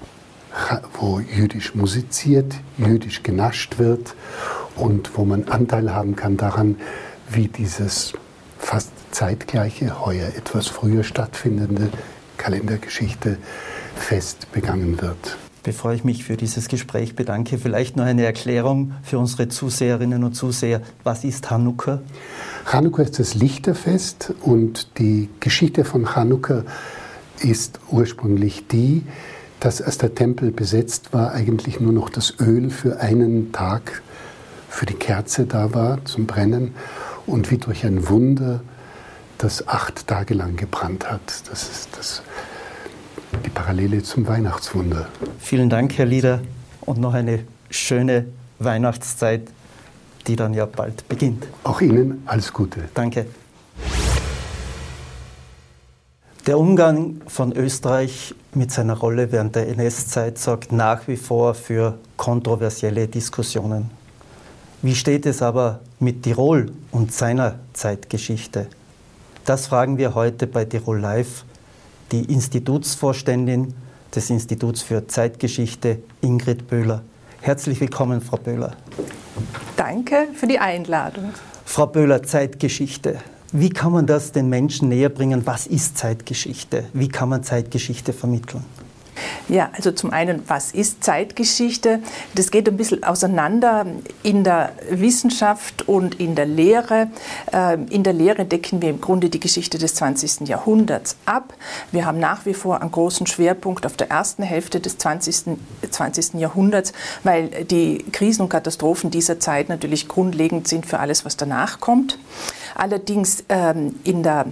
[0.97, 4.15] wo jüdisch musiziert, jüdisch genascht wird
[4.75, 6.77] und wo man Anteil haben kann daran,
[7.29, 8.13] wie dieses
[8.57, 11.89] fast zeitgleiche, heuer etwas früher stattfindende
[12.41, 13.37] Kalendergeschichte
[13.95, 15.37] Fest begangen wird.
[15.61, 20.33] Bevor ich mich für dieses Gespräch bedanke, vielleicht noch eine Erklärung für unsere Zuseherinnen und
[20.33, 20.81] Zuseher.
[21.03, 22.01] Was ist Hanukkah?
[22.65, 26.63] Hanukkah ist das Lichterfest und die Geschichte von Hanukkah
[27.41, 29.03] ist ursprünglich die,
[29.59, 34.01] dass als der Tempel besetzt war, eigentlich nur noch das Öl für einen Tag
[34.67, 36.73] für die Kerze da war zum Brennen
[37.27, 38.61] und wie durch ein Wunder
[39.43, 41.21] das acht Tage lang gebrannt hat.
[41.49, 42.21] Das ist das
[43.45, 45.07] die Parallele zum Weihnachtswunder.
[45.39, 46.41] Vielen Dank, Herr Lieder,
[46.81, 48.27] und noch eine schöne
[48.59, 49.47] Weihnachtszeit,
[50.27, 51.47] die dann ja bald beginnt.
[51.63, 52.89] Auch Ihnen alles Gute.
[52.93, 53.25] Danke.
[56.45, 61.97] Der Umgang von Österreich mit seiner Rolle während der NS-Zeit sorgt nach wie vor für
[62.17, 63.89] kontroversielle Diskussionen.
[64.81, 68.67] Wie steht es aber mit Tirol und seiner Zeitgeschichte?
[69.45, 71.45] Das fragen wir heute bei Tirol Live
[72.11, 73.73] die Institutsvorständin
[74.13, 77.01] des Instituts für Zeitgeschichte, Ingrid Böhler.
[77.41, 78.75] Herzlich willkommen, Frau Böhler.
[79.77, 81.31] Danke für die Einladung.
[81.65, 83.17] Frau Böhler, Zeitgeschichte.
[83.51, 85.41] Wie kann man das den Menschen näher bringen?
[85.45, 86.85] Was ist Zeitgeschichte?
[86.93, 88.63] Wie kann man Zeitgeschichte vermitteln?
[89.49, 91.99] Ja, also zum einen, was ist Zeitgeschichte?
[92.35, 93.85] Das geht ein bisschen auseinander
[94.23, 97.07] in der Wissenschaft und in der Lehre.
[97.51, 100.47] Ähm, in der Lehre decken wir im Grunde die Geschichte des 20.
[100.47, 101.53] Jahrhunderts ab.
[101.91, 105.57] Wir haben nach wie vor einen großen Schwerpunkt auf der ersten Hälfte des 20.
[105.89, 106.35] 20.
[106.35, 111.79] Jahrhunderts, weil die Krisen und Katastrophen dieser Zeit natürlich grundlegend sind für alles, was danach
[111.79, 112.17] kommt.
[112.75, 114.45] Allerdings ähm, in der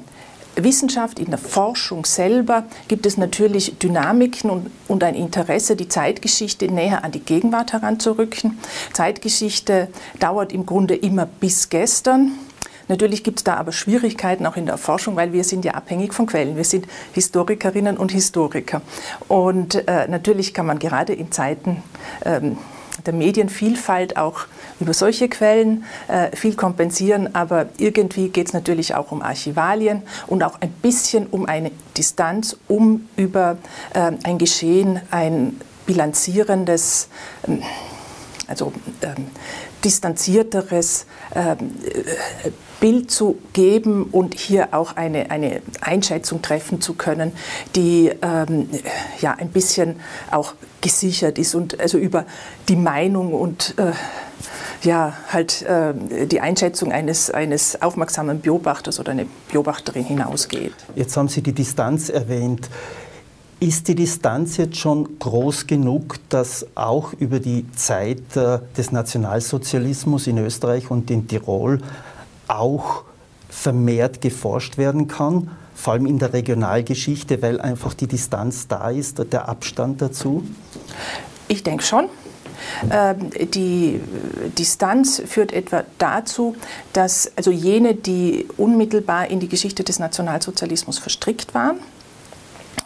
[0.56, 6.68] Wissenschaft, in der Forschung selber gibt es natürlich Dynamiken und, und, ein Interesse, die Zeitgeschichte
[6.72, 8.58] näher an die Gegenwart heranzurücken.
[8.94, 9.88] Zeitgeschichte
[10.20, 12.32] dauert im Grunde immer bis gestern.
[12.90, 16.14] Natürlich gibt es da aber Schwierigkeiten auch in der Forschung, weil wir sind ja abhängig
[16.14, 16.56] von Quellen.
[16.56, 18.82] Wir sind Historikerinnen und Historiker.
[19.28, 21.84] Und äh, natürlich kann man gerade in Zeiten
[22.26, 22.58] ähm,
[23.06, 24.42] der Medienvielfalt auch
[24.80, 30.44] über solche Quellen äh, viel kompensieren, aber irgendwie geht es natürlich auch um Archivalien und
[30.44, 33.58] auch ein bisschen um eine Distanz, um über
[33.94, 37.10] äh, ein Geschehen, ein bilanzierendes,
[37.48, 37.64] ähm,
[38.48, 39.28] also ähm,
[39.84, 41.58] distanzierteres ähm,
[42.46, 47.34] äh, Bild zu geben und hier auch eine, eine Einschätzung treffen zu können,
[47.76, 48.70] die ähm,
[49.20, 50.00] ja ein bisschen
[50.32, 52.26] auch gesichert ist und also über
[52.70, 53.92] die Meinung und äh,
[54.84, 55.94] ja, halt äh,
[56.26, 60.74] die Einschätzung eines, eines aufmerksamen Beobachters oder einer Beobachterin hinausgeht.
[60.96, 62.70] Jetzt haben Sie die Distanz erwähnt.
[63.60, 70.28] Ist die Distanz jetzt schon groß genug, dass auch über die Zeit äh, des Nationalsozialismus
[70.28, 71.82] in Österreich und in Tirol
[72.48, 73.04] auch
[73.50, 79.22] vermehrt geforscht werden kann, vor allem in der Regionalgeschichte, weil einfach die Distanz da ist,
[79.34, 80.44] der Abstand dazu?
[81.48, 82.10] Ich denke schon.
[82.92, 84.00] Ähm, die
[84.58, 86.56] Distanz führt etwa dazu,
[86.94, 91.80] dass also jene, die unmittelbar in die Geschichte des Nationalsozialismus verstrickt waren,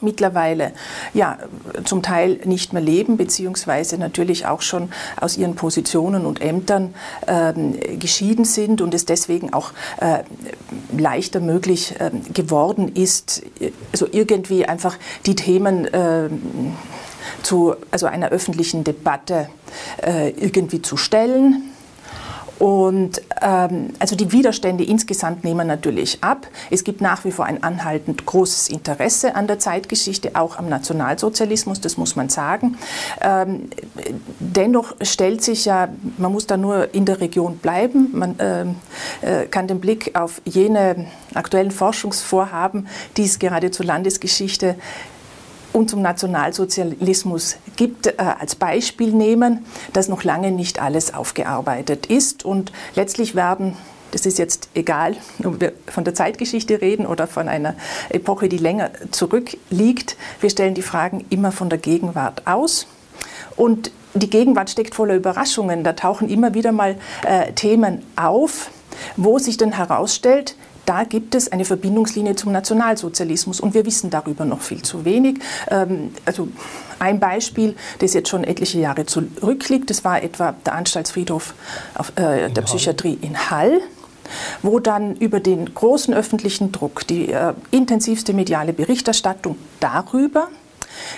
[0.04, 0.74] mittlerweile
[1.14, 1.38] ja
[1.86, 6.94] zum Teil nicht mehr leben, beziehungsweise natürlich auch schon aus ihren Positionen und Ämtern
[7.28, 10.20] ähm, geschieden sind und es deswegen auch äh,
[10.96, 13.44] leichter möglich äh, geworden ist,
[13.92, 16.30] also irgendwie einfach die Themen äh,
[17.42, 19.50] zu also einer öffentlichen Debatte
[20.02, 21.74] äh, irgendwie zu stellen
[22.64, 26.48] und ähm, also die Widerstände insgesamt nehmen natürlich ab.
[26.70, 31.82] Es gibt nach wie vor ein anhaltend großes Interesse an der Zeitgeschichte, auch am Nationalsozialismus,
[31.82, 32.78] das muss man sagen.
[33.20, 33.70] Ähm,
[34.40, 38.76] dennoch stellt sich ja, man muss da nur in der Region bleiben, man ähm,
[39.22, 44.76] äh, kann den Blick auf jene aktuellen Forschungsvorhaben, die es gerade zur Landesgeschichte
[45.74, 52.46] und zum Nationalsozialismus gibt, äh, als Beispiel nehmen, dass noch lange nicht alles aufgearbeitet ist.
[52.46, 53.76] Und letztlich werden
[54.12, 57.74] das ist jetzt egal, ob wir von der Zeitgeschichte reden oder von einer
[58.10, 60.18] Epoche, die länger zurückliegt.
[60.40, 62.86] Wir stellen die Fragen immer von der Gegenwart aus.
[63.56, 65.84] Und die Gegenwart steckt voller Überraschungen.
[65.84, 68.70] Da tauchen immer wieder mal äh, Themen auf,
[69.18, 74.46] wo sich dann herausstellt, da gibt es eine Verbindungslinie zum Nationalsozialismus und wir wissen darüber
[74.46, 75.40] noch viel zu wenig.
[75.70, 76.48] Ähm, also
[77.00, 81.54] ein Beispiel, das jetzt schon etliche Jahre zurückliegt, das war etwa der Anstaltsfriedhof
[82.16, 83.82] äh, der Psychiatrie in Hall
[84.62, 90.48] wo dann über den großen öffentlichen Druck, die äh, intensivste mediale Berichterstattung darüber,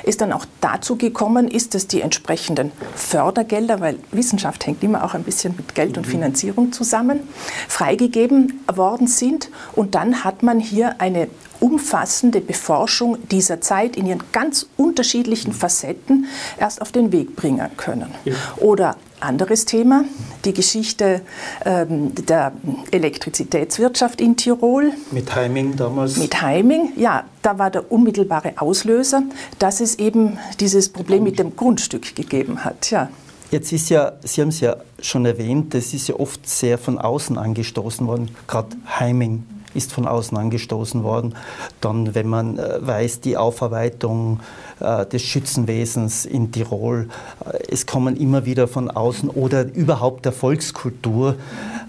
[0.04, 5.14] ist dann auch dazu gekommen ist, dass die entsprechenden Fördergelder, weil Wissenschaft hängt immer auch
[5.14, 6.12] ein bisschen mit Geld und mhm.
[6.12, 7.22] Finanzierung zusammen,
[7.68, 9.50] freigegeben worden sind.
[9.74, 11.28] Und dann hat man hier eine
[11.60, 16.26] umfassende Beforschung dieser Zeit in ihren ganz unterschiedlichen Facetten
[16.60, 18.08] erst auf den Weg bringen können.
[18.26, 18.34] Ja.
[18.58, 20.06] Oder anderes Thema,
[20.44, 21.22] die Geschichte
[21.65, 22.52] ähm, der
[22.91, 24.94] Elektrizitätswirtschaft in Tirol.
[25.12, 26.18] Mit Heiming damals?
[26.18, 29.24] Mit Heiming, ja, da war der unmittelbare Auslöser,
[29.60, 32.91] dass es eben dieses Problem mit dem Grundstück gegeben hat.
[32.91, 33.10] Ja.
[33.52, 36.98] Jetzt ist ja, Sie haben es ja schon erwähnt, das ist ja oft sehr von
[36.98, 39.44] außen angestoßen worden, gerade Heiming
[39.76, 41.36] ist von außen angestoßen worden.
[41.82, 44.40] Dann, wenn man äh, weiß, die Aufarbeitung
[44.80, 47.10] äh, des Schützenwesens in Tirol,
[47.46, 51.36] äh, es kommen immer wieder von außen oder überhaupt der Volkskultur.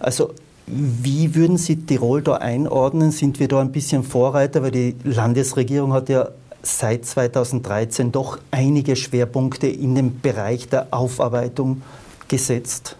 [0.01, 0.33] Also
[0.66, 3.12] wie würden Sie Tirol da einordnen?
[3.12, 4.62] Sind wir da ein bisschen Vorreiter?
[4.62, 6.31] Weil die Landesregierung hat ja
[6.62, 11.83] seit 2013 doch einige Schwerpunkte in dem Bereich der Aufarbeitung
[12.27, 12.96] gesetzt.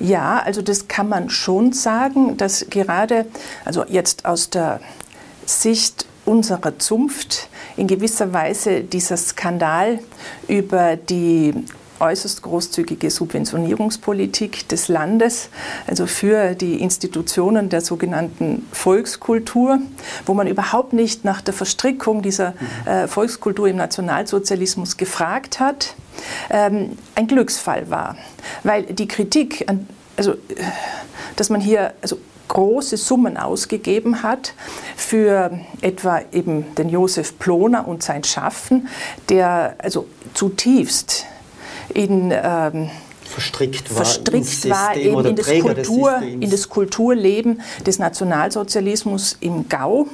[0.00, 3.26] Ja, also das kann man schon sagen, dass gerade,
[3.64, 4.80] also jetzt aus der
[5.44, 9.98] Sicht unserer Zunft in gewisser Weise dieser Skandal
[10.46, 11.54] über die
[12.00, 15.48] äußerst großzügige Subventionierungspolitik des Landes,
[15.86, 19.80] also für die Institutionen der sogenannten Volkskultur,
[20.26, 25.94] wo man überhaupt nicht nach der Verstrickung dieser äh, Volkskultur im Nationalsozialismus gefragt hat,
[26.48, 28.16] ein Glücksfall war.
[28.62, 29.66] Weil die Kritik,
[30.16, 30.34] also,
[31.36, 34.54] dass man hier also große Summen ausgegeben hat
[34.96, 38.88] für etwa eben den Josef Ploner und sein Schaffen,
[39.28, 41.26] der also zutiefst
[41.94, 42.90] in ähm,
[43.24, 50.06] verstrickt war, verstrickt war eben in das, Kultur, in das Kulturleben des Nationalsozialismus im Gau.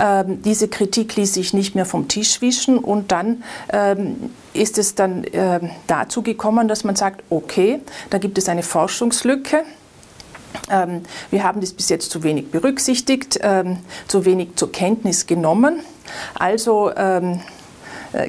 [0.00, 4.94] Ähm, diese Kritik ließ sich nicht mehr vom Tisch wischen und dann ähm, ist es
[4.94, 9.64] dann äh, dazu gekommen, dass man sagt, okay, da gibt es eine Forschungslücke.
[10.70, 15.80] Ähm, wir haben das bis jetzt zu wenig berücksichtigt, ähm, zu wenig zur Kenntnis genommen.
[16.34, 17.59] Also ähm, äh,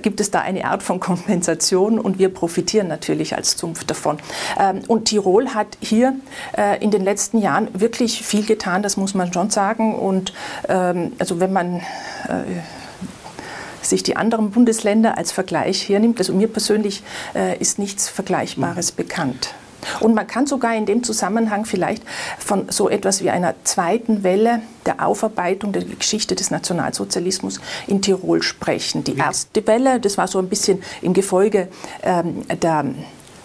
[0.02, 4.18] gibt es da eine Art von Kompensation und wir profitieren natürlich als Zunft davon.
[4.60, 6.16] Ähm, und Tirol hat hier
[6.58, 9.96] äh, in den letzten Jahren wirklich viel getan, das muss man schon sagen.
[9.96, 10.34] Und
[10.68, 12.62] ähm, also wenn man äh,
[13.82, 17.02] sich die anderen Bundesländer als Vergleich hernimmt, also mir persönlich
[17.60, 18.96] ist nichts Vergleichbares mhm.
[18.96, 19.56] bekannt.
[20.00, 22.04] Und man kann sogar in dem Zusammenhang vielleicht
[22.38, 28.42] von so etwas wie einer zweiten Welle der Aufarbeitung der Geschichte des Nationalsozialismus in Tirol
[28.42, 29.04] sprechen.
[29.04, 31.68] Die erste Welle, das war so ein bisschen im Gefolge
[32.04, 32.86] ähm, der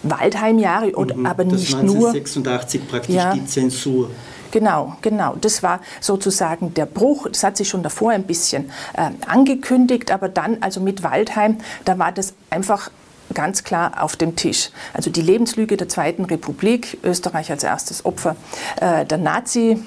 [0.03, 2.09] Waldheimjahre, mhm, aber nicht das nur.
[2.09, 3.33] 1986 praktisch ja.
[3.33, 4.09] die Zensur.
[4.51, 5.35] Genau, genau.
[5.39, 7.27] Das war sozusagen der Bruch.
[7.27, 11.99] Das hat sich schon davor ein bisschen äh, angekündigt, aber dann, also mit Waldheim, da
[11.99, 12.89] war das einfach
[13.33, 14.69] ganz klar auf dem Tisch.
[14.93, 18.35] Also die Lebenslüge der Zweiten Republik, Österreich als erstes Opfer
[18.81, 19.79] äh, der Nazi.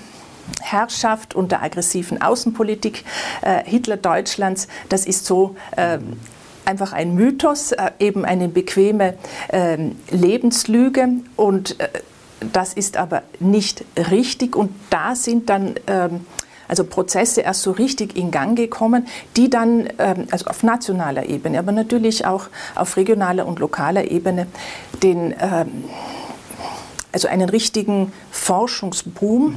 [0.61, 3.05] Herrschaft und der aggressiven Außenpolitik
[3.43, 5.99] äh, Hitler-Deutschlands, das ist so äh,
[6.65, 9.15] einfach ein Mythos, äh, eben eine bequeme
[9.51, 11.89] ähm, Lebenslüge und äh,
[12.53, 16.27] das ist aber nicht richtig und da sind dann ähm,
[16.71, 19.07] also Prozesse erst so richtig in Gang gekommen,
[19.37, 24.47] die dann ähm, also auf nationaler Ebene, aber natürlich auch auf regionaler und lokaler Ebene
[25.03, 25.85] den ähm,
[27.13, 29.55] also einen richtigen Forschungsboom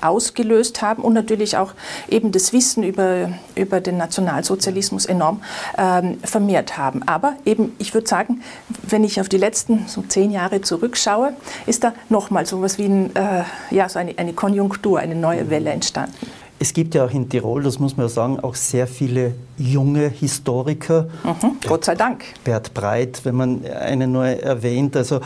[0.00, 1.74] ausgelöst haben und natürlich auch
[2.08, 5.42] eben das Wissen über, über den Nationalsozialismus enorm
[5.76, 7.02] ähm, vermehrt haben.
[7.06, 8.42] Aber eben, ich würde sagen,
[8.82, 11.34] wenn ich auf die letzten so zehn Jahre zurückschaue,
[11.66, 15.50] ist da nochmal so etwas wie ein, äh, ja, so eine, eine Konjunktur, eine neue
[15.50, 16.14] Welle entstanden.
[16.60, 20.08] Es gibt ja auch in Tirol, das muss man ja sagen, auch sehr viele junge
[20.08, 21.08] Historiker.
[21.22, 22.24] Mhm, Gott sei Dank.
[22.42, 24.96] Bert Breit, wenn man einen nur erwähnt.
[24.96, 25.20] Also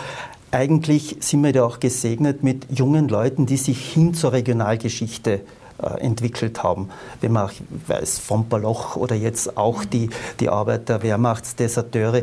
[0.50, 5.40] eigentlich sind wir ja auch gesegnet mit jungen Leuten, die sich hin zur Regionalgeschichte
[5.98, 6.88] entwickelt haben.
[7.20, 7.52] Wenn man auch
[7.86, 10.10] weiß, von Baloch oder jetzt auch die,
[10.40, 12.22] die Arbeit der Wehrmachtsdeserteure.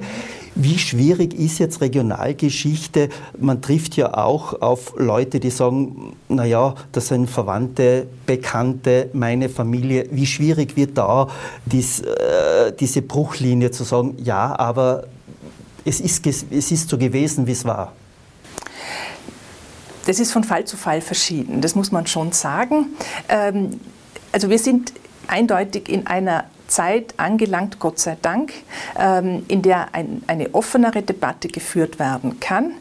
[0.56, 3.10] Wie schwierig ist jetzt Regionalgeschichte?
[3.38, 10.08] Man trifft ja auch auf Leute, die sagen, naja, das sind Verwandte, Bekannte, meine Familie.
[10.12, 11.28] Wie schwierig wird da
[11.66, 15.06] dies, äh, diese Bruchlinie zu sagen, ja, aber
[15.86, 17.94] es ist, es ist so gewesen, wie es war?
[20.10, 22.96] Das ist von Fall zu Fall verschieden, das muss man schon sagen.
[23.28, 23.80] Ähm,
[24.32, 24.92] also wir sind
[25.28, 28.52] eindeutig in einer Zeit angelangt, Gott sei Dank,
[28.98, 32.72] ähm, in der ein, eine offenere Debatte geführt werden kann,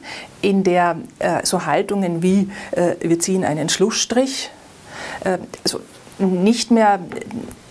[0.40, 4.48] in der äh, so Haltungen wie äh, wir ziehen einen Schlussstrich,
[5.24, 5.80] äh, also
[6.18, 7.00] nicht mehr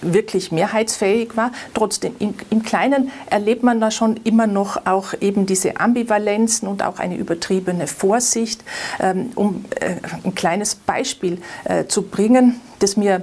[0.02, 1.52] wirklich mehrheitsfähig war.
[1.74, 6.84] Trotzdem, im, im, Kleinen erlebt man da schon immer noch auch eben diese Ambivalenzen und
[6.84, 8.64] auch eine übertriebene Vorsicht.
[9.00, 13.22] Ähm, um äh, ein kleines Beispiel äh, zu bringen, das mir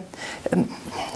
[0.53, 0.69] ähm,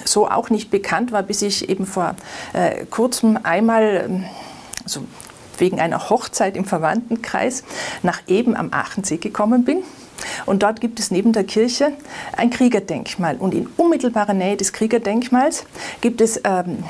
[0.04, 2.14] so auch nicht bekannt war, bis ich eben vor
[2.52, 4.24] äh, kurzem einmal, ähm,
[4.84, 5.04] also
[5.58, 7.64] wegen einer Hochzeit im Verwandtenkreis,
[8.02, 9.82] nach Eben am Aachensee gekommen bin.
[10.46, 11.92] Und dort gibt es neben der Kirche
[12.36, 13.36] ein Kriegerdenkmal.
[13.36, 15.64] Und in unmittelbarer Nähe des Kriegerdenkmals
[16.00, 16.84] gibt es, ähm,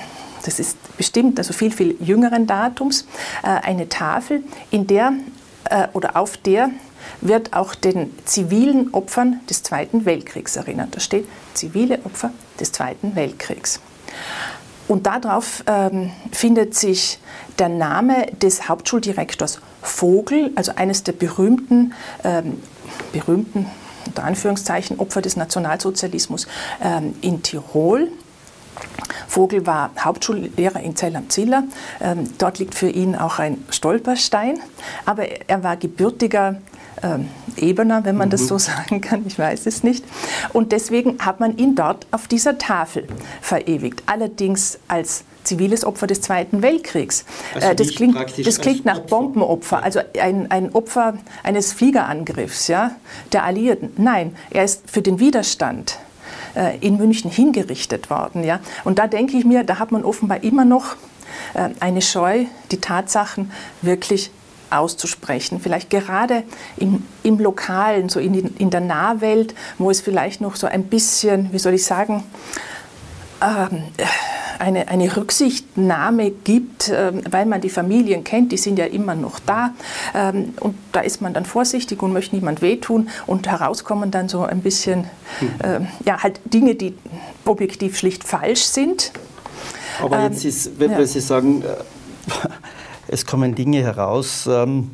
[0.44, 3.06] das ist bestimmt also viel, viel jüngeren Datums,
[3.42, 5.12] äh, eine Tafel, in der
[5.70, 6.70] äh, oder auf der
[7.20, 10.94] wird auch den zivilen Opfern des Zweiten Weltkriegs erinnert.
[10.94, 13.80] Da steht zivile Opfer des Zweiten Weltkriegs.
[14.88, 17.18] Und darauf ähm, findet sich
[17.58, 21.92] der Name des Hauptschuldirektors Vogel, also eines der berühmten
[22.24, 22.60] ähm,
[23.12, 23.66] berühmten
[24.06, 26.46] unter Anführungszeichen Opfer des Nationalsozialismus
[26.82, 28.08] ähm, in Tirol.
[29.26, 31.64] Vogel war Hauptschullehrer in Zell am Ziller.
[32.00, 34.60] Ähm, dort liegt für ihn auch ein Stolperstein.
[35.04, 36.56] Aber er war gebürtiger
[37.02, 38.32] ähm, Ebener, wenn man mhm.
[38.32, 40.04] das so sagen kann, ich weiß es nicht.
[40.52, 43.06] Und deswegen hat man ihn dort auf dieser Tafel
[43.40, 44.02] verewigt.
[44.06, 47.24] Allerdings als ziviles Opfer des Zweiten Weltkriegs.
[47.54, 49.08] Also äh, das, klingt, das klingt nach Opfer.
[49.08, 52.92] Bombenopfer, also ein, ein Opfer eines Fliegerangriffs ja,
[53.32, 53.90] der Alliierten.
[53.96, 55.98] Nein, er ist für den Widerstand
[56.54, 58.44] äh, in München hingerichtet worden.
[58.44, 58.60] Ja.
[58.84, 60.96] Und da denke ich mir, da hat man offenbar immer noch
[61.54, 63.50] äh, eine Scheu, die Tatsachen
[63.82, 64.30] wirklich
[64.70, 65.60] auszusprechen.
[65.60, 66.44] Vielleicht gerade
[66.76, 71.52] im, im Lokalen, so in, in der Nahwelt, wo es vielleicht noch so ein bisschen,
[71.52, 72.22] wie soll ich sagen,
[73.40, 79.38] eine, eine Rücksichtnahme gibt, ähm, weil man die Familien kennt, die sind ja immer noch
[79.40, 79.74] da.
[80.14, 83.08] Ähm, und da ist man dann vorsichtig und möchte niemand wehtun.
[83.26, 85.04] Und herauskommen dann so ein bisschen,
[85.62, 86.94] äh, ja, halt Dinge, die
[87.44, 89.12] objektiv schlicht falsch sind.
[90.02, 91.06] Aber jetzt ist, wenn ja.
[91.06, 91.66] Sie sagen, äh,
[93.08, 94.90] es kommen Dinge heraus, ähm,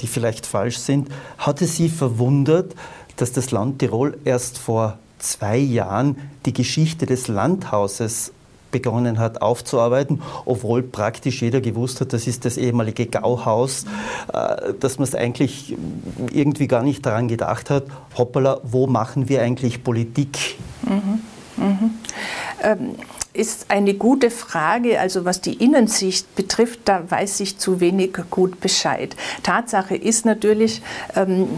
[0.00, 2.74] die vielleicht falsch sind, hat es Sie verwundert,
[3.16, 6.16] dass das Land Tirol erst vor zwei Jahren
[6.46, 8.32] die Geschichte des Landhauses
[8.70, 13.84] begonnen hat aufzuarbeiten, obwohl praktisch jeder gewusst hat, das ist das ehemalige Gauhaus,
[14.32, 15.76] äh, dass man es eigentlich
[16.32, 17.84] irgendwie gar nicht daran gedacht hat,
[18.16, 20.56] hoppala, wo machen wir eigentlich Politik?
[20.82, 21.20] Mhm.
[21.56, 21.90] Mhm.
[22.62, 22.94] Ähm,
[23.32, 25.00] ist eine gute Frage.
[25.00, 29.14] Also was die Innensicht betrifft, da weiß ich zu wenig gut Bescheid.
[29.42, 30.82] Tatsache ist natürlich,
[31.14, 31.48] ähm,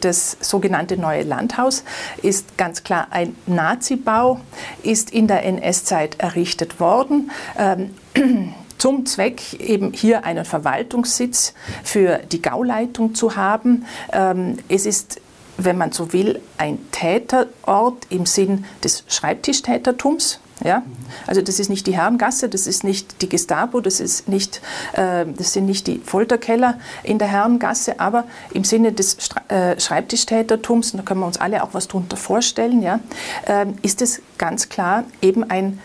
[0.00, 1.84] das sogenannte Neue Landhaus
[2.22, 4.40] ist ganz klar ein Nazi-Bau,
[4.82, 7.30] ist in der NS-Zeit errichtet worden.
[7.58, 7.94] Ähm,
[8.78, 13.86] zum Zweck eben hier einen Verwaltungssitz für die Gauleitung zu haben.
[14.12, 15.20] Ähm, es ist
[15.56, 20.40] wenn man so will, ein Täterort im Sinn des Schreibtischtätertums.
[20.62, 20.82] Ja?
[21.26, 24.60] Also das ist nicht die Herrengasse, das ist nicht die Gestapo, das, ist nicht,
[24.92, 29.16] äh, das sind nicht die Folterkeller in der Herrengasse, aber im Sinne des
[29.48, 33.00] äh, Schreibtischtätertums, und da können wir uns alle auch was darunter vorstellen, ja,
[33.46, 35.80] äh, ist es ganz klar eben ein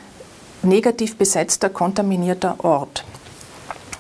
[0.62, 3.06] negativ besetzter, kontaminierter Ort.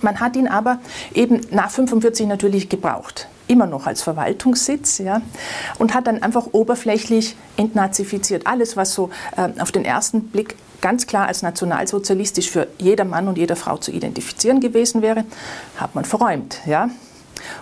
[0.02, 0.80] Man hat ihn aber
[1.14, 5.22] eben nach 45 natürlich gebraucht immer noch als Verwaltungssitz ja,
[5.80, 8.48] und hat dann einfach oberflächlich entnazifiziert.
[8.48, 13.28] Alles, was so äh, auf den ersten Blick ganz klar als nationalsozialistisch für jeder Mann
[13.28, 15.26] und jede Frau zu identifizieren gewesen wäre,
[15.78, 16.60] hat man verräumt.
[16.66, 16.90] Ja.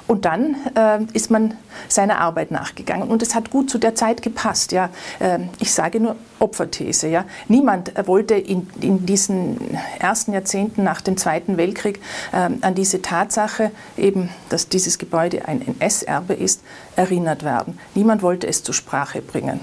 [0.08, 1.56] Und dann äh, ist man
[1.88, 3.08] seiner Arbeit nachgegangen.
[3.08, 4.72] Und es hat gut zu der Zeit gepasst.
[4.72, 4.90] Ja.
[5.20, 7.08] Äh, ich sage nur Opferthese.
[7.08, 7.26] Ja.
[7.48, 12.00] Niemand wollte in, in diesen ersten Jahrzehnten nach dem Zweiten Weltkrieg
[12.32, 16.62] äh, an diese Tatsache, eben, dass dieses Gebäude ein NS-Erbe ist,
[16.96, 17.80] erinnert werden.
[17.96, 19.60] Niemand wollte es zur Sprache bringen.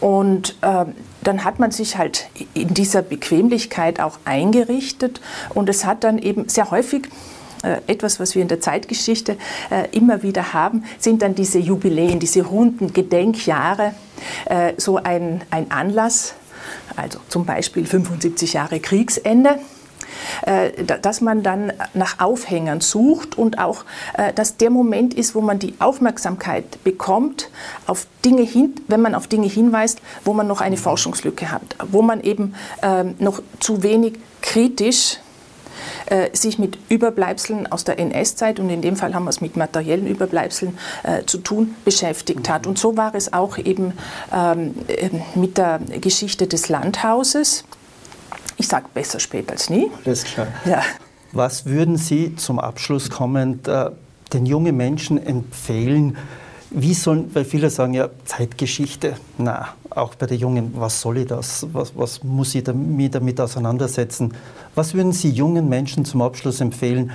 [0.00, 0.84] Und äh,
[1.22, 5.20] dann hat man sich halt in dieser Bequemlichkeit auch eingerichtet
[5.54, 7.08] und es hat dann eben sehr häufig
[7.86, 9.36] etwas, was wir in der Zeitgeschichte
[9.70, 13.94] äh, immer wieder haben, sind dann diese Jubiläen, diese runden Gedenkjahre,
[14.46, 16.34] äh, so ein, ein Anlass,
[16.96, 19.58] also zum Beispiel 75 Jahre Kriegsende,
[20.46, 23.84] äh, dass man dann nach Aufhängern sucht und auch,
[24.14, 27.50] äh, dass der Moment ist, wo man die Aufmerksamkeit bekommt,
[27.86, 32.02] auf Dinge hin, wenn man auf Dinge hinweist, wo man noch eine Forschungslücke hat, wo
[32.02, 35.23] man eben ähm, noch zu wenig kritisch äh,
[36.32, 40.06] sich mit Überbleibseln aus der NS-Zeit und in dem Fall haben wir es mit materiellen
[40.06, 42.66] Überbleibseln äh, zu tun, beschäftigt hat.
[42.66, 43.92] Und so war es auch eben
[44.32, 44.74] ähm,
[45.34, 47.64] mit der Geschichte des Landhauses.
[48.56, 49.90] Ich sage besser spät als nie.
[50.04, 50.46] Alles klar.
[50.64, 50.82] Ja.
[51.32, 53.90] Was würden Sie zum Abschluss kommend äh,
[54.32, 56.16] den jungen Menschen empfehlen?
[56.76, 61.26] Wie sollen, weil viele sagen ja Zeitgeschichte, na, auch bei den Jungen, was soll ich
[61.26, 61.64] das?
[61.72, 64.34] Was, was muss ich mich damit auseinandersetzen?
[64.74, 67.12] Was würden Sie jungen Menschen zum Abschluss empfehlen?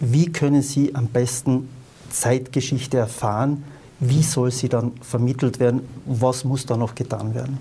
[0.00, 1.68] Wie können sie am besten
[2.10, 3.64] Zeitgeschichte erfahren?
[4.00, 5.86] Wie soll sie dann vermittelt werden?
[6.06, 7.58] Was muss da noch getan werden?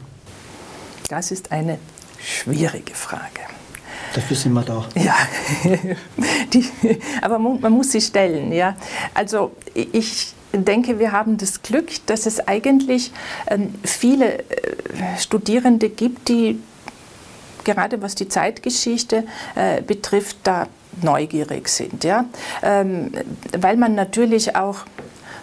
[1.09, 1.79] Das ist eine
[2.19, 3.41] schwierige Frage.
[4.13, 4.85] Dafür sind wir da.
[4.95, 5.15] Ja,
[6.53, 6.65] Die,
[7.21, 8.53] aber man muss sie stellen.
[8.53, 8.75] Ja.
[9.13, 13.11] Also ich denke, wir haben das Glück, dass es eigentlich
[13.47, 14.43] ähm, viele äh,
[15.19, 16.59] Studierende gibt, die
[17.63, 19.25] gerade was die Zeitgeschichte
[19.55, 20.67] äh, betrifft, da
[21.01, 22.03] neugierig sind.
[22.03, 22.25] Ja?
[22.63, 23.11] Ähm,
[23.57, 24.85] weil man natürlich auch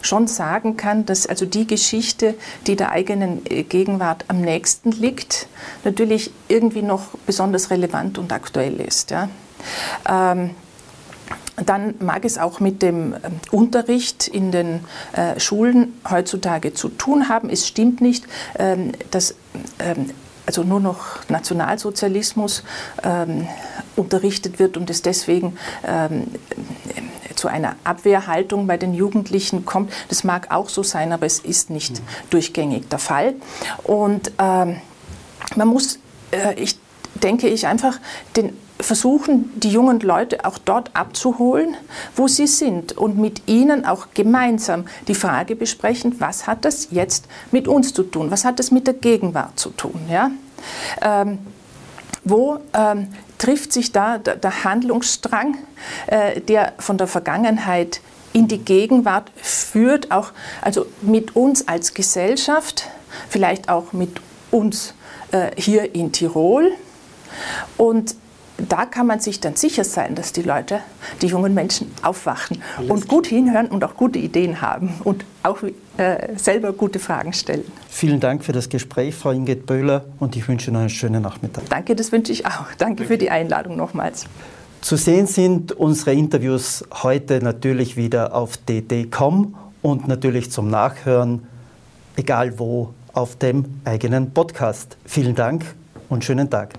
[0.01, 2.35] schon sagen kann, dass also die Geschichte,
[2.67, 5.47] die der eigenen äh, Gegenwart am nächsten liegt,
[5.85, 9.11] natürlich irgendwie noch besonders relevant und aktuell ist.
[9.11, 9.29] Ja.
[11.57, 14.81] Dann mag es auch mit dem ähm, Unterricht in den
[15.13, 17.51] äh, Schulen heutzutage zu tun haben.
[17.51, 18.25] Es stimmt nicht,
[18.59, 19.35] ähm, dass
[19.79, 20.11] ähm,
[20.47, 22.65] also nur noch Nationalsozialismus
[23.05, 23.47] ähm,
[23.97, 26.27] unterrichtet wird und es deswegen ähm,
[27.37, 29.93] zu einer Abwehrhaltung bei den Jugendlichen kommt.
[30.09, 32.05] Das mag auch so sein, aber es ist nicht mhm.
[32.31, 33.35] durchgängig der Fall.
[33.85, 35.99] Und man muss,
[36.33, 36.79] äh, ich
[37.15, 37.99] denke ich, einfach
[38.37, 41.77] den versuchen, die jungen Leute auch dort abzuholen,
[42.17, 47.27] wo sie sind und mit ihnen auch gemeinsam die Frage besprechen, was hat das jetzt
[47.51, 50.01] mit uns zu tun, was hat das mit der Gegenwart zu tun.
[50.11, 50.31] Ja?
[51.01, 51.39] Ähm,
[52.25, 53.09] wo ähm,
[53.39, 55.59] trifft sich da der, der Handlungsstrang,
[56.07, 58.01] äh, der von der Vergangenheit
[58.33, 62.89] in die Gegenwart führt, auch also mit uns als Gesellschaft,
[63.29, 64.21] vielleicht auch mit
[64.51, 64.95] uns
[65.33, 66.73] äh, hier in Tirol.
[67.77, 68.15] Und
[68.69, 70.81] da kann man sich dann sicher sein, dass die Leute,
[71.21, 75.59] die jungen Menschen aufwachen Alles und gut hinhören und auch gute Ideen haben und auch
[75.97, 77.65] äh, selber gute Fragen stellen.
[77.89, 81.69] Vielen Dank für das Gespräch, Frau Ingrid Böhler, und ich wünsche Ihnen einen schönen Nachmittag.
[81.69, 82.67] Danke, das wünsche ich auch.
[82.79, 84.27] Danke für die Einladung nochmals.
[84.81, 91.47] Zu sehen sind unsere Interviews heute natürlich wieder auf dd.com und natürlich zum Nachhören,
[92.17, 94.97] egal wo, auf dem eigenen Podcast.
[95.05, 95.65] Vielen Dank
[96.09, 96.75] und schönen Tag.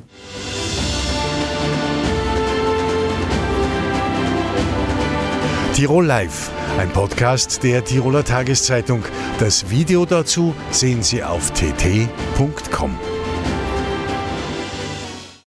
[5.73, 9.03] Tirol Live, ein Podcast der Tiroler Tageszeitung.
[9.39, 13.12] Das Video dazu sehen Sie auf tt.com.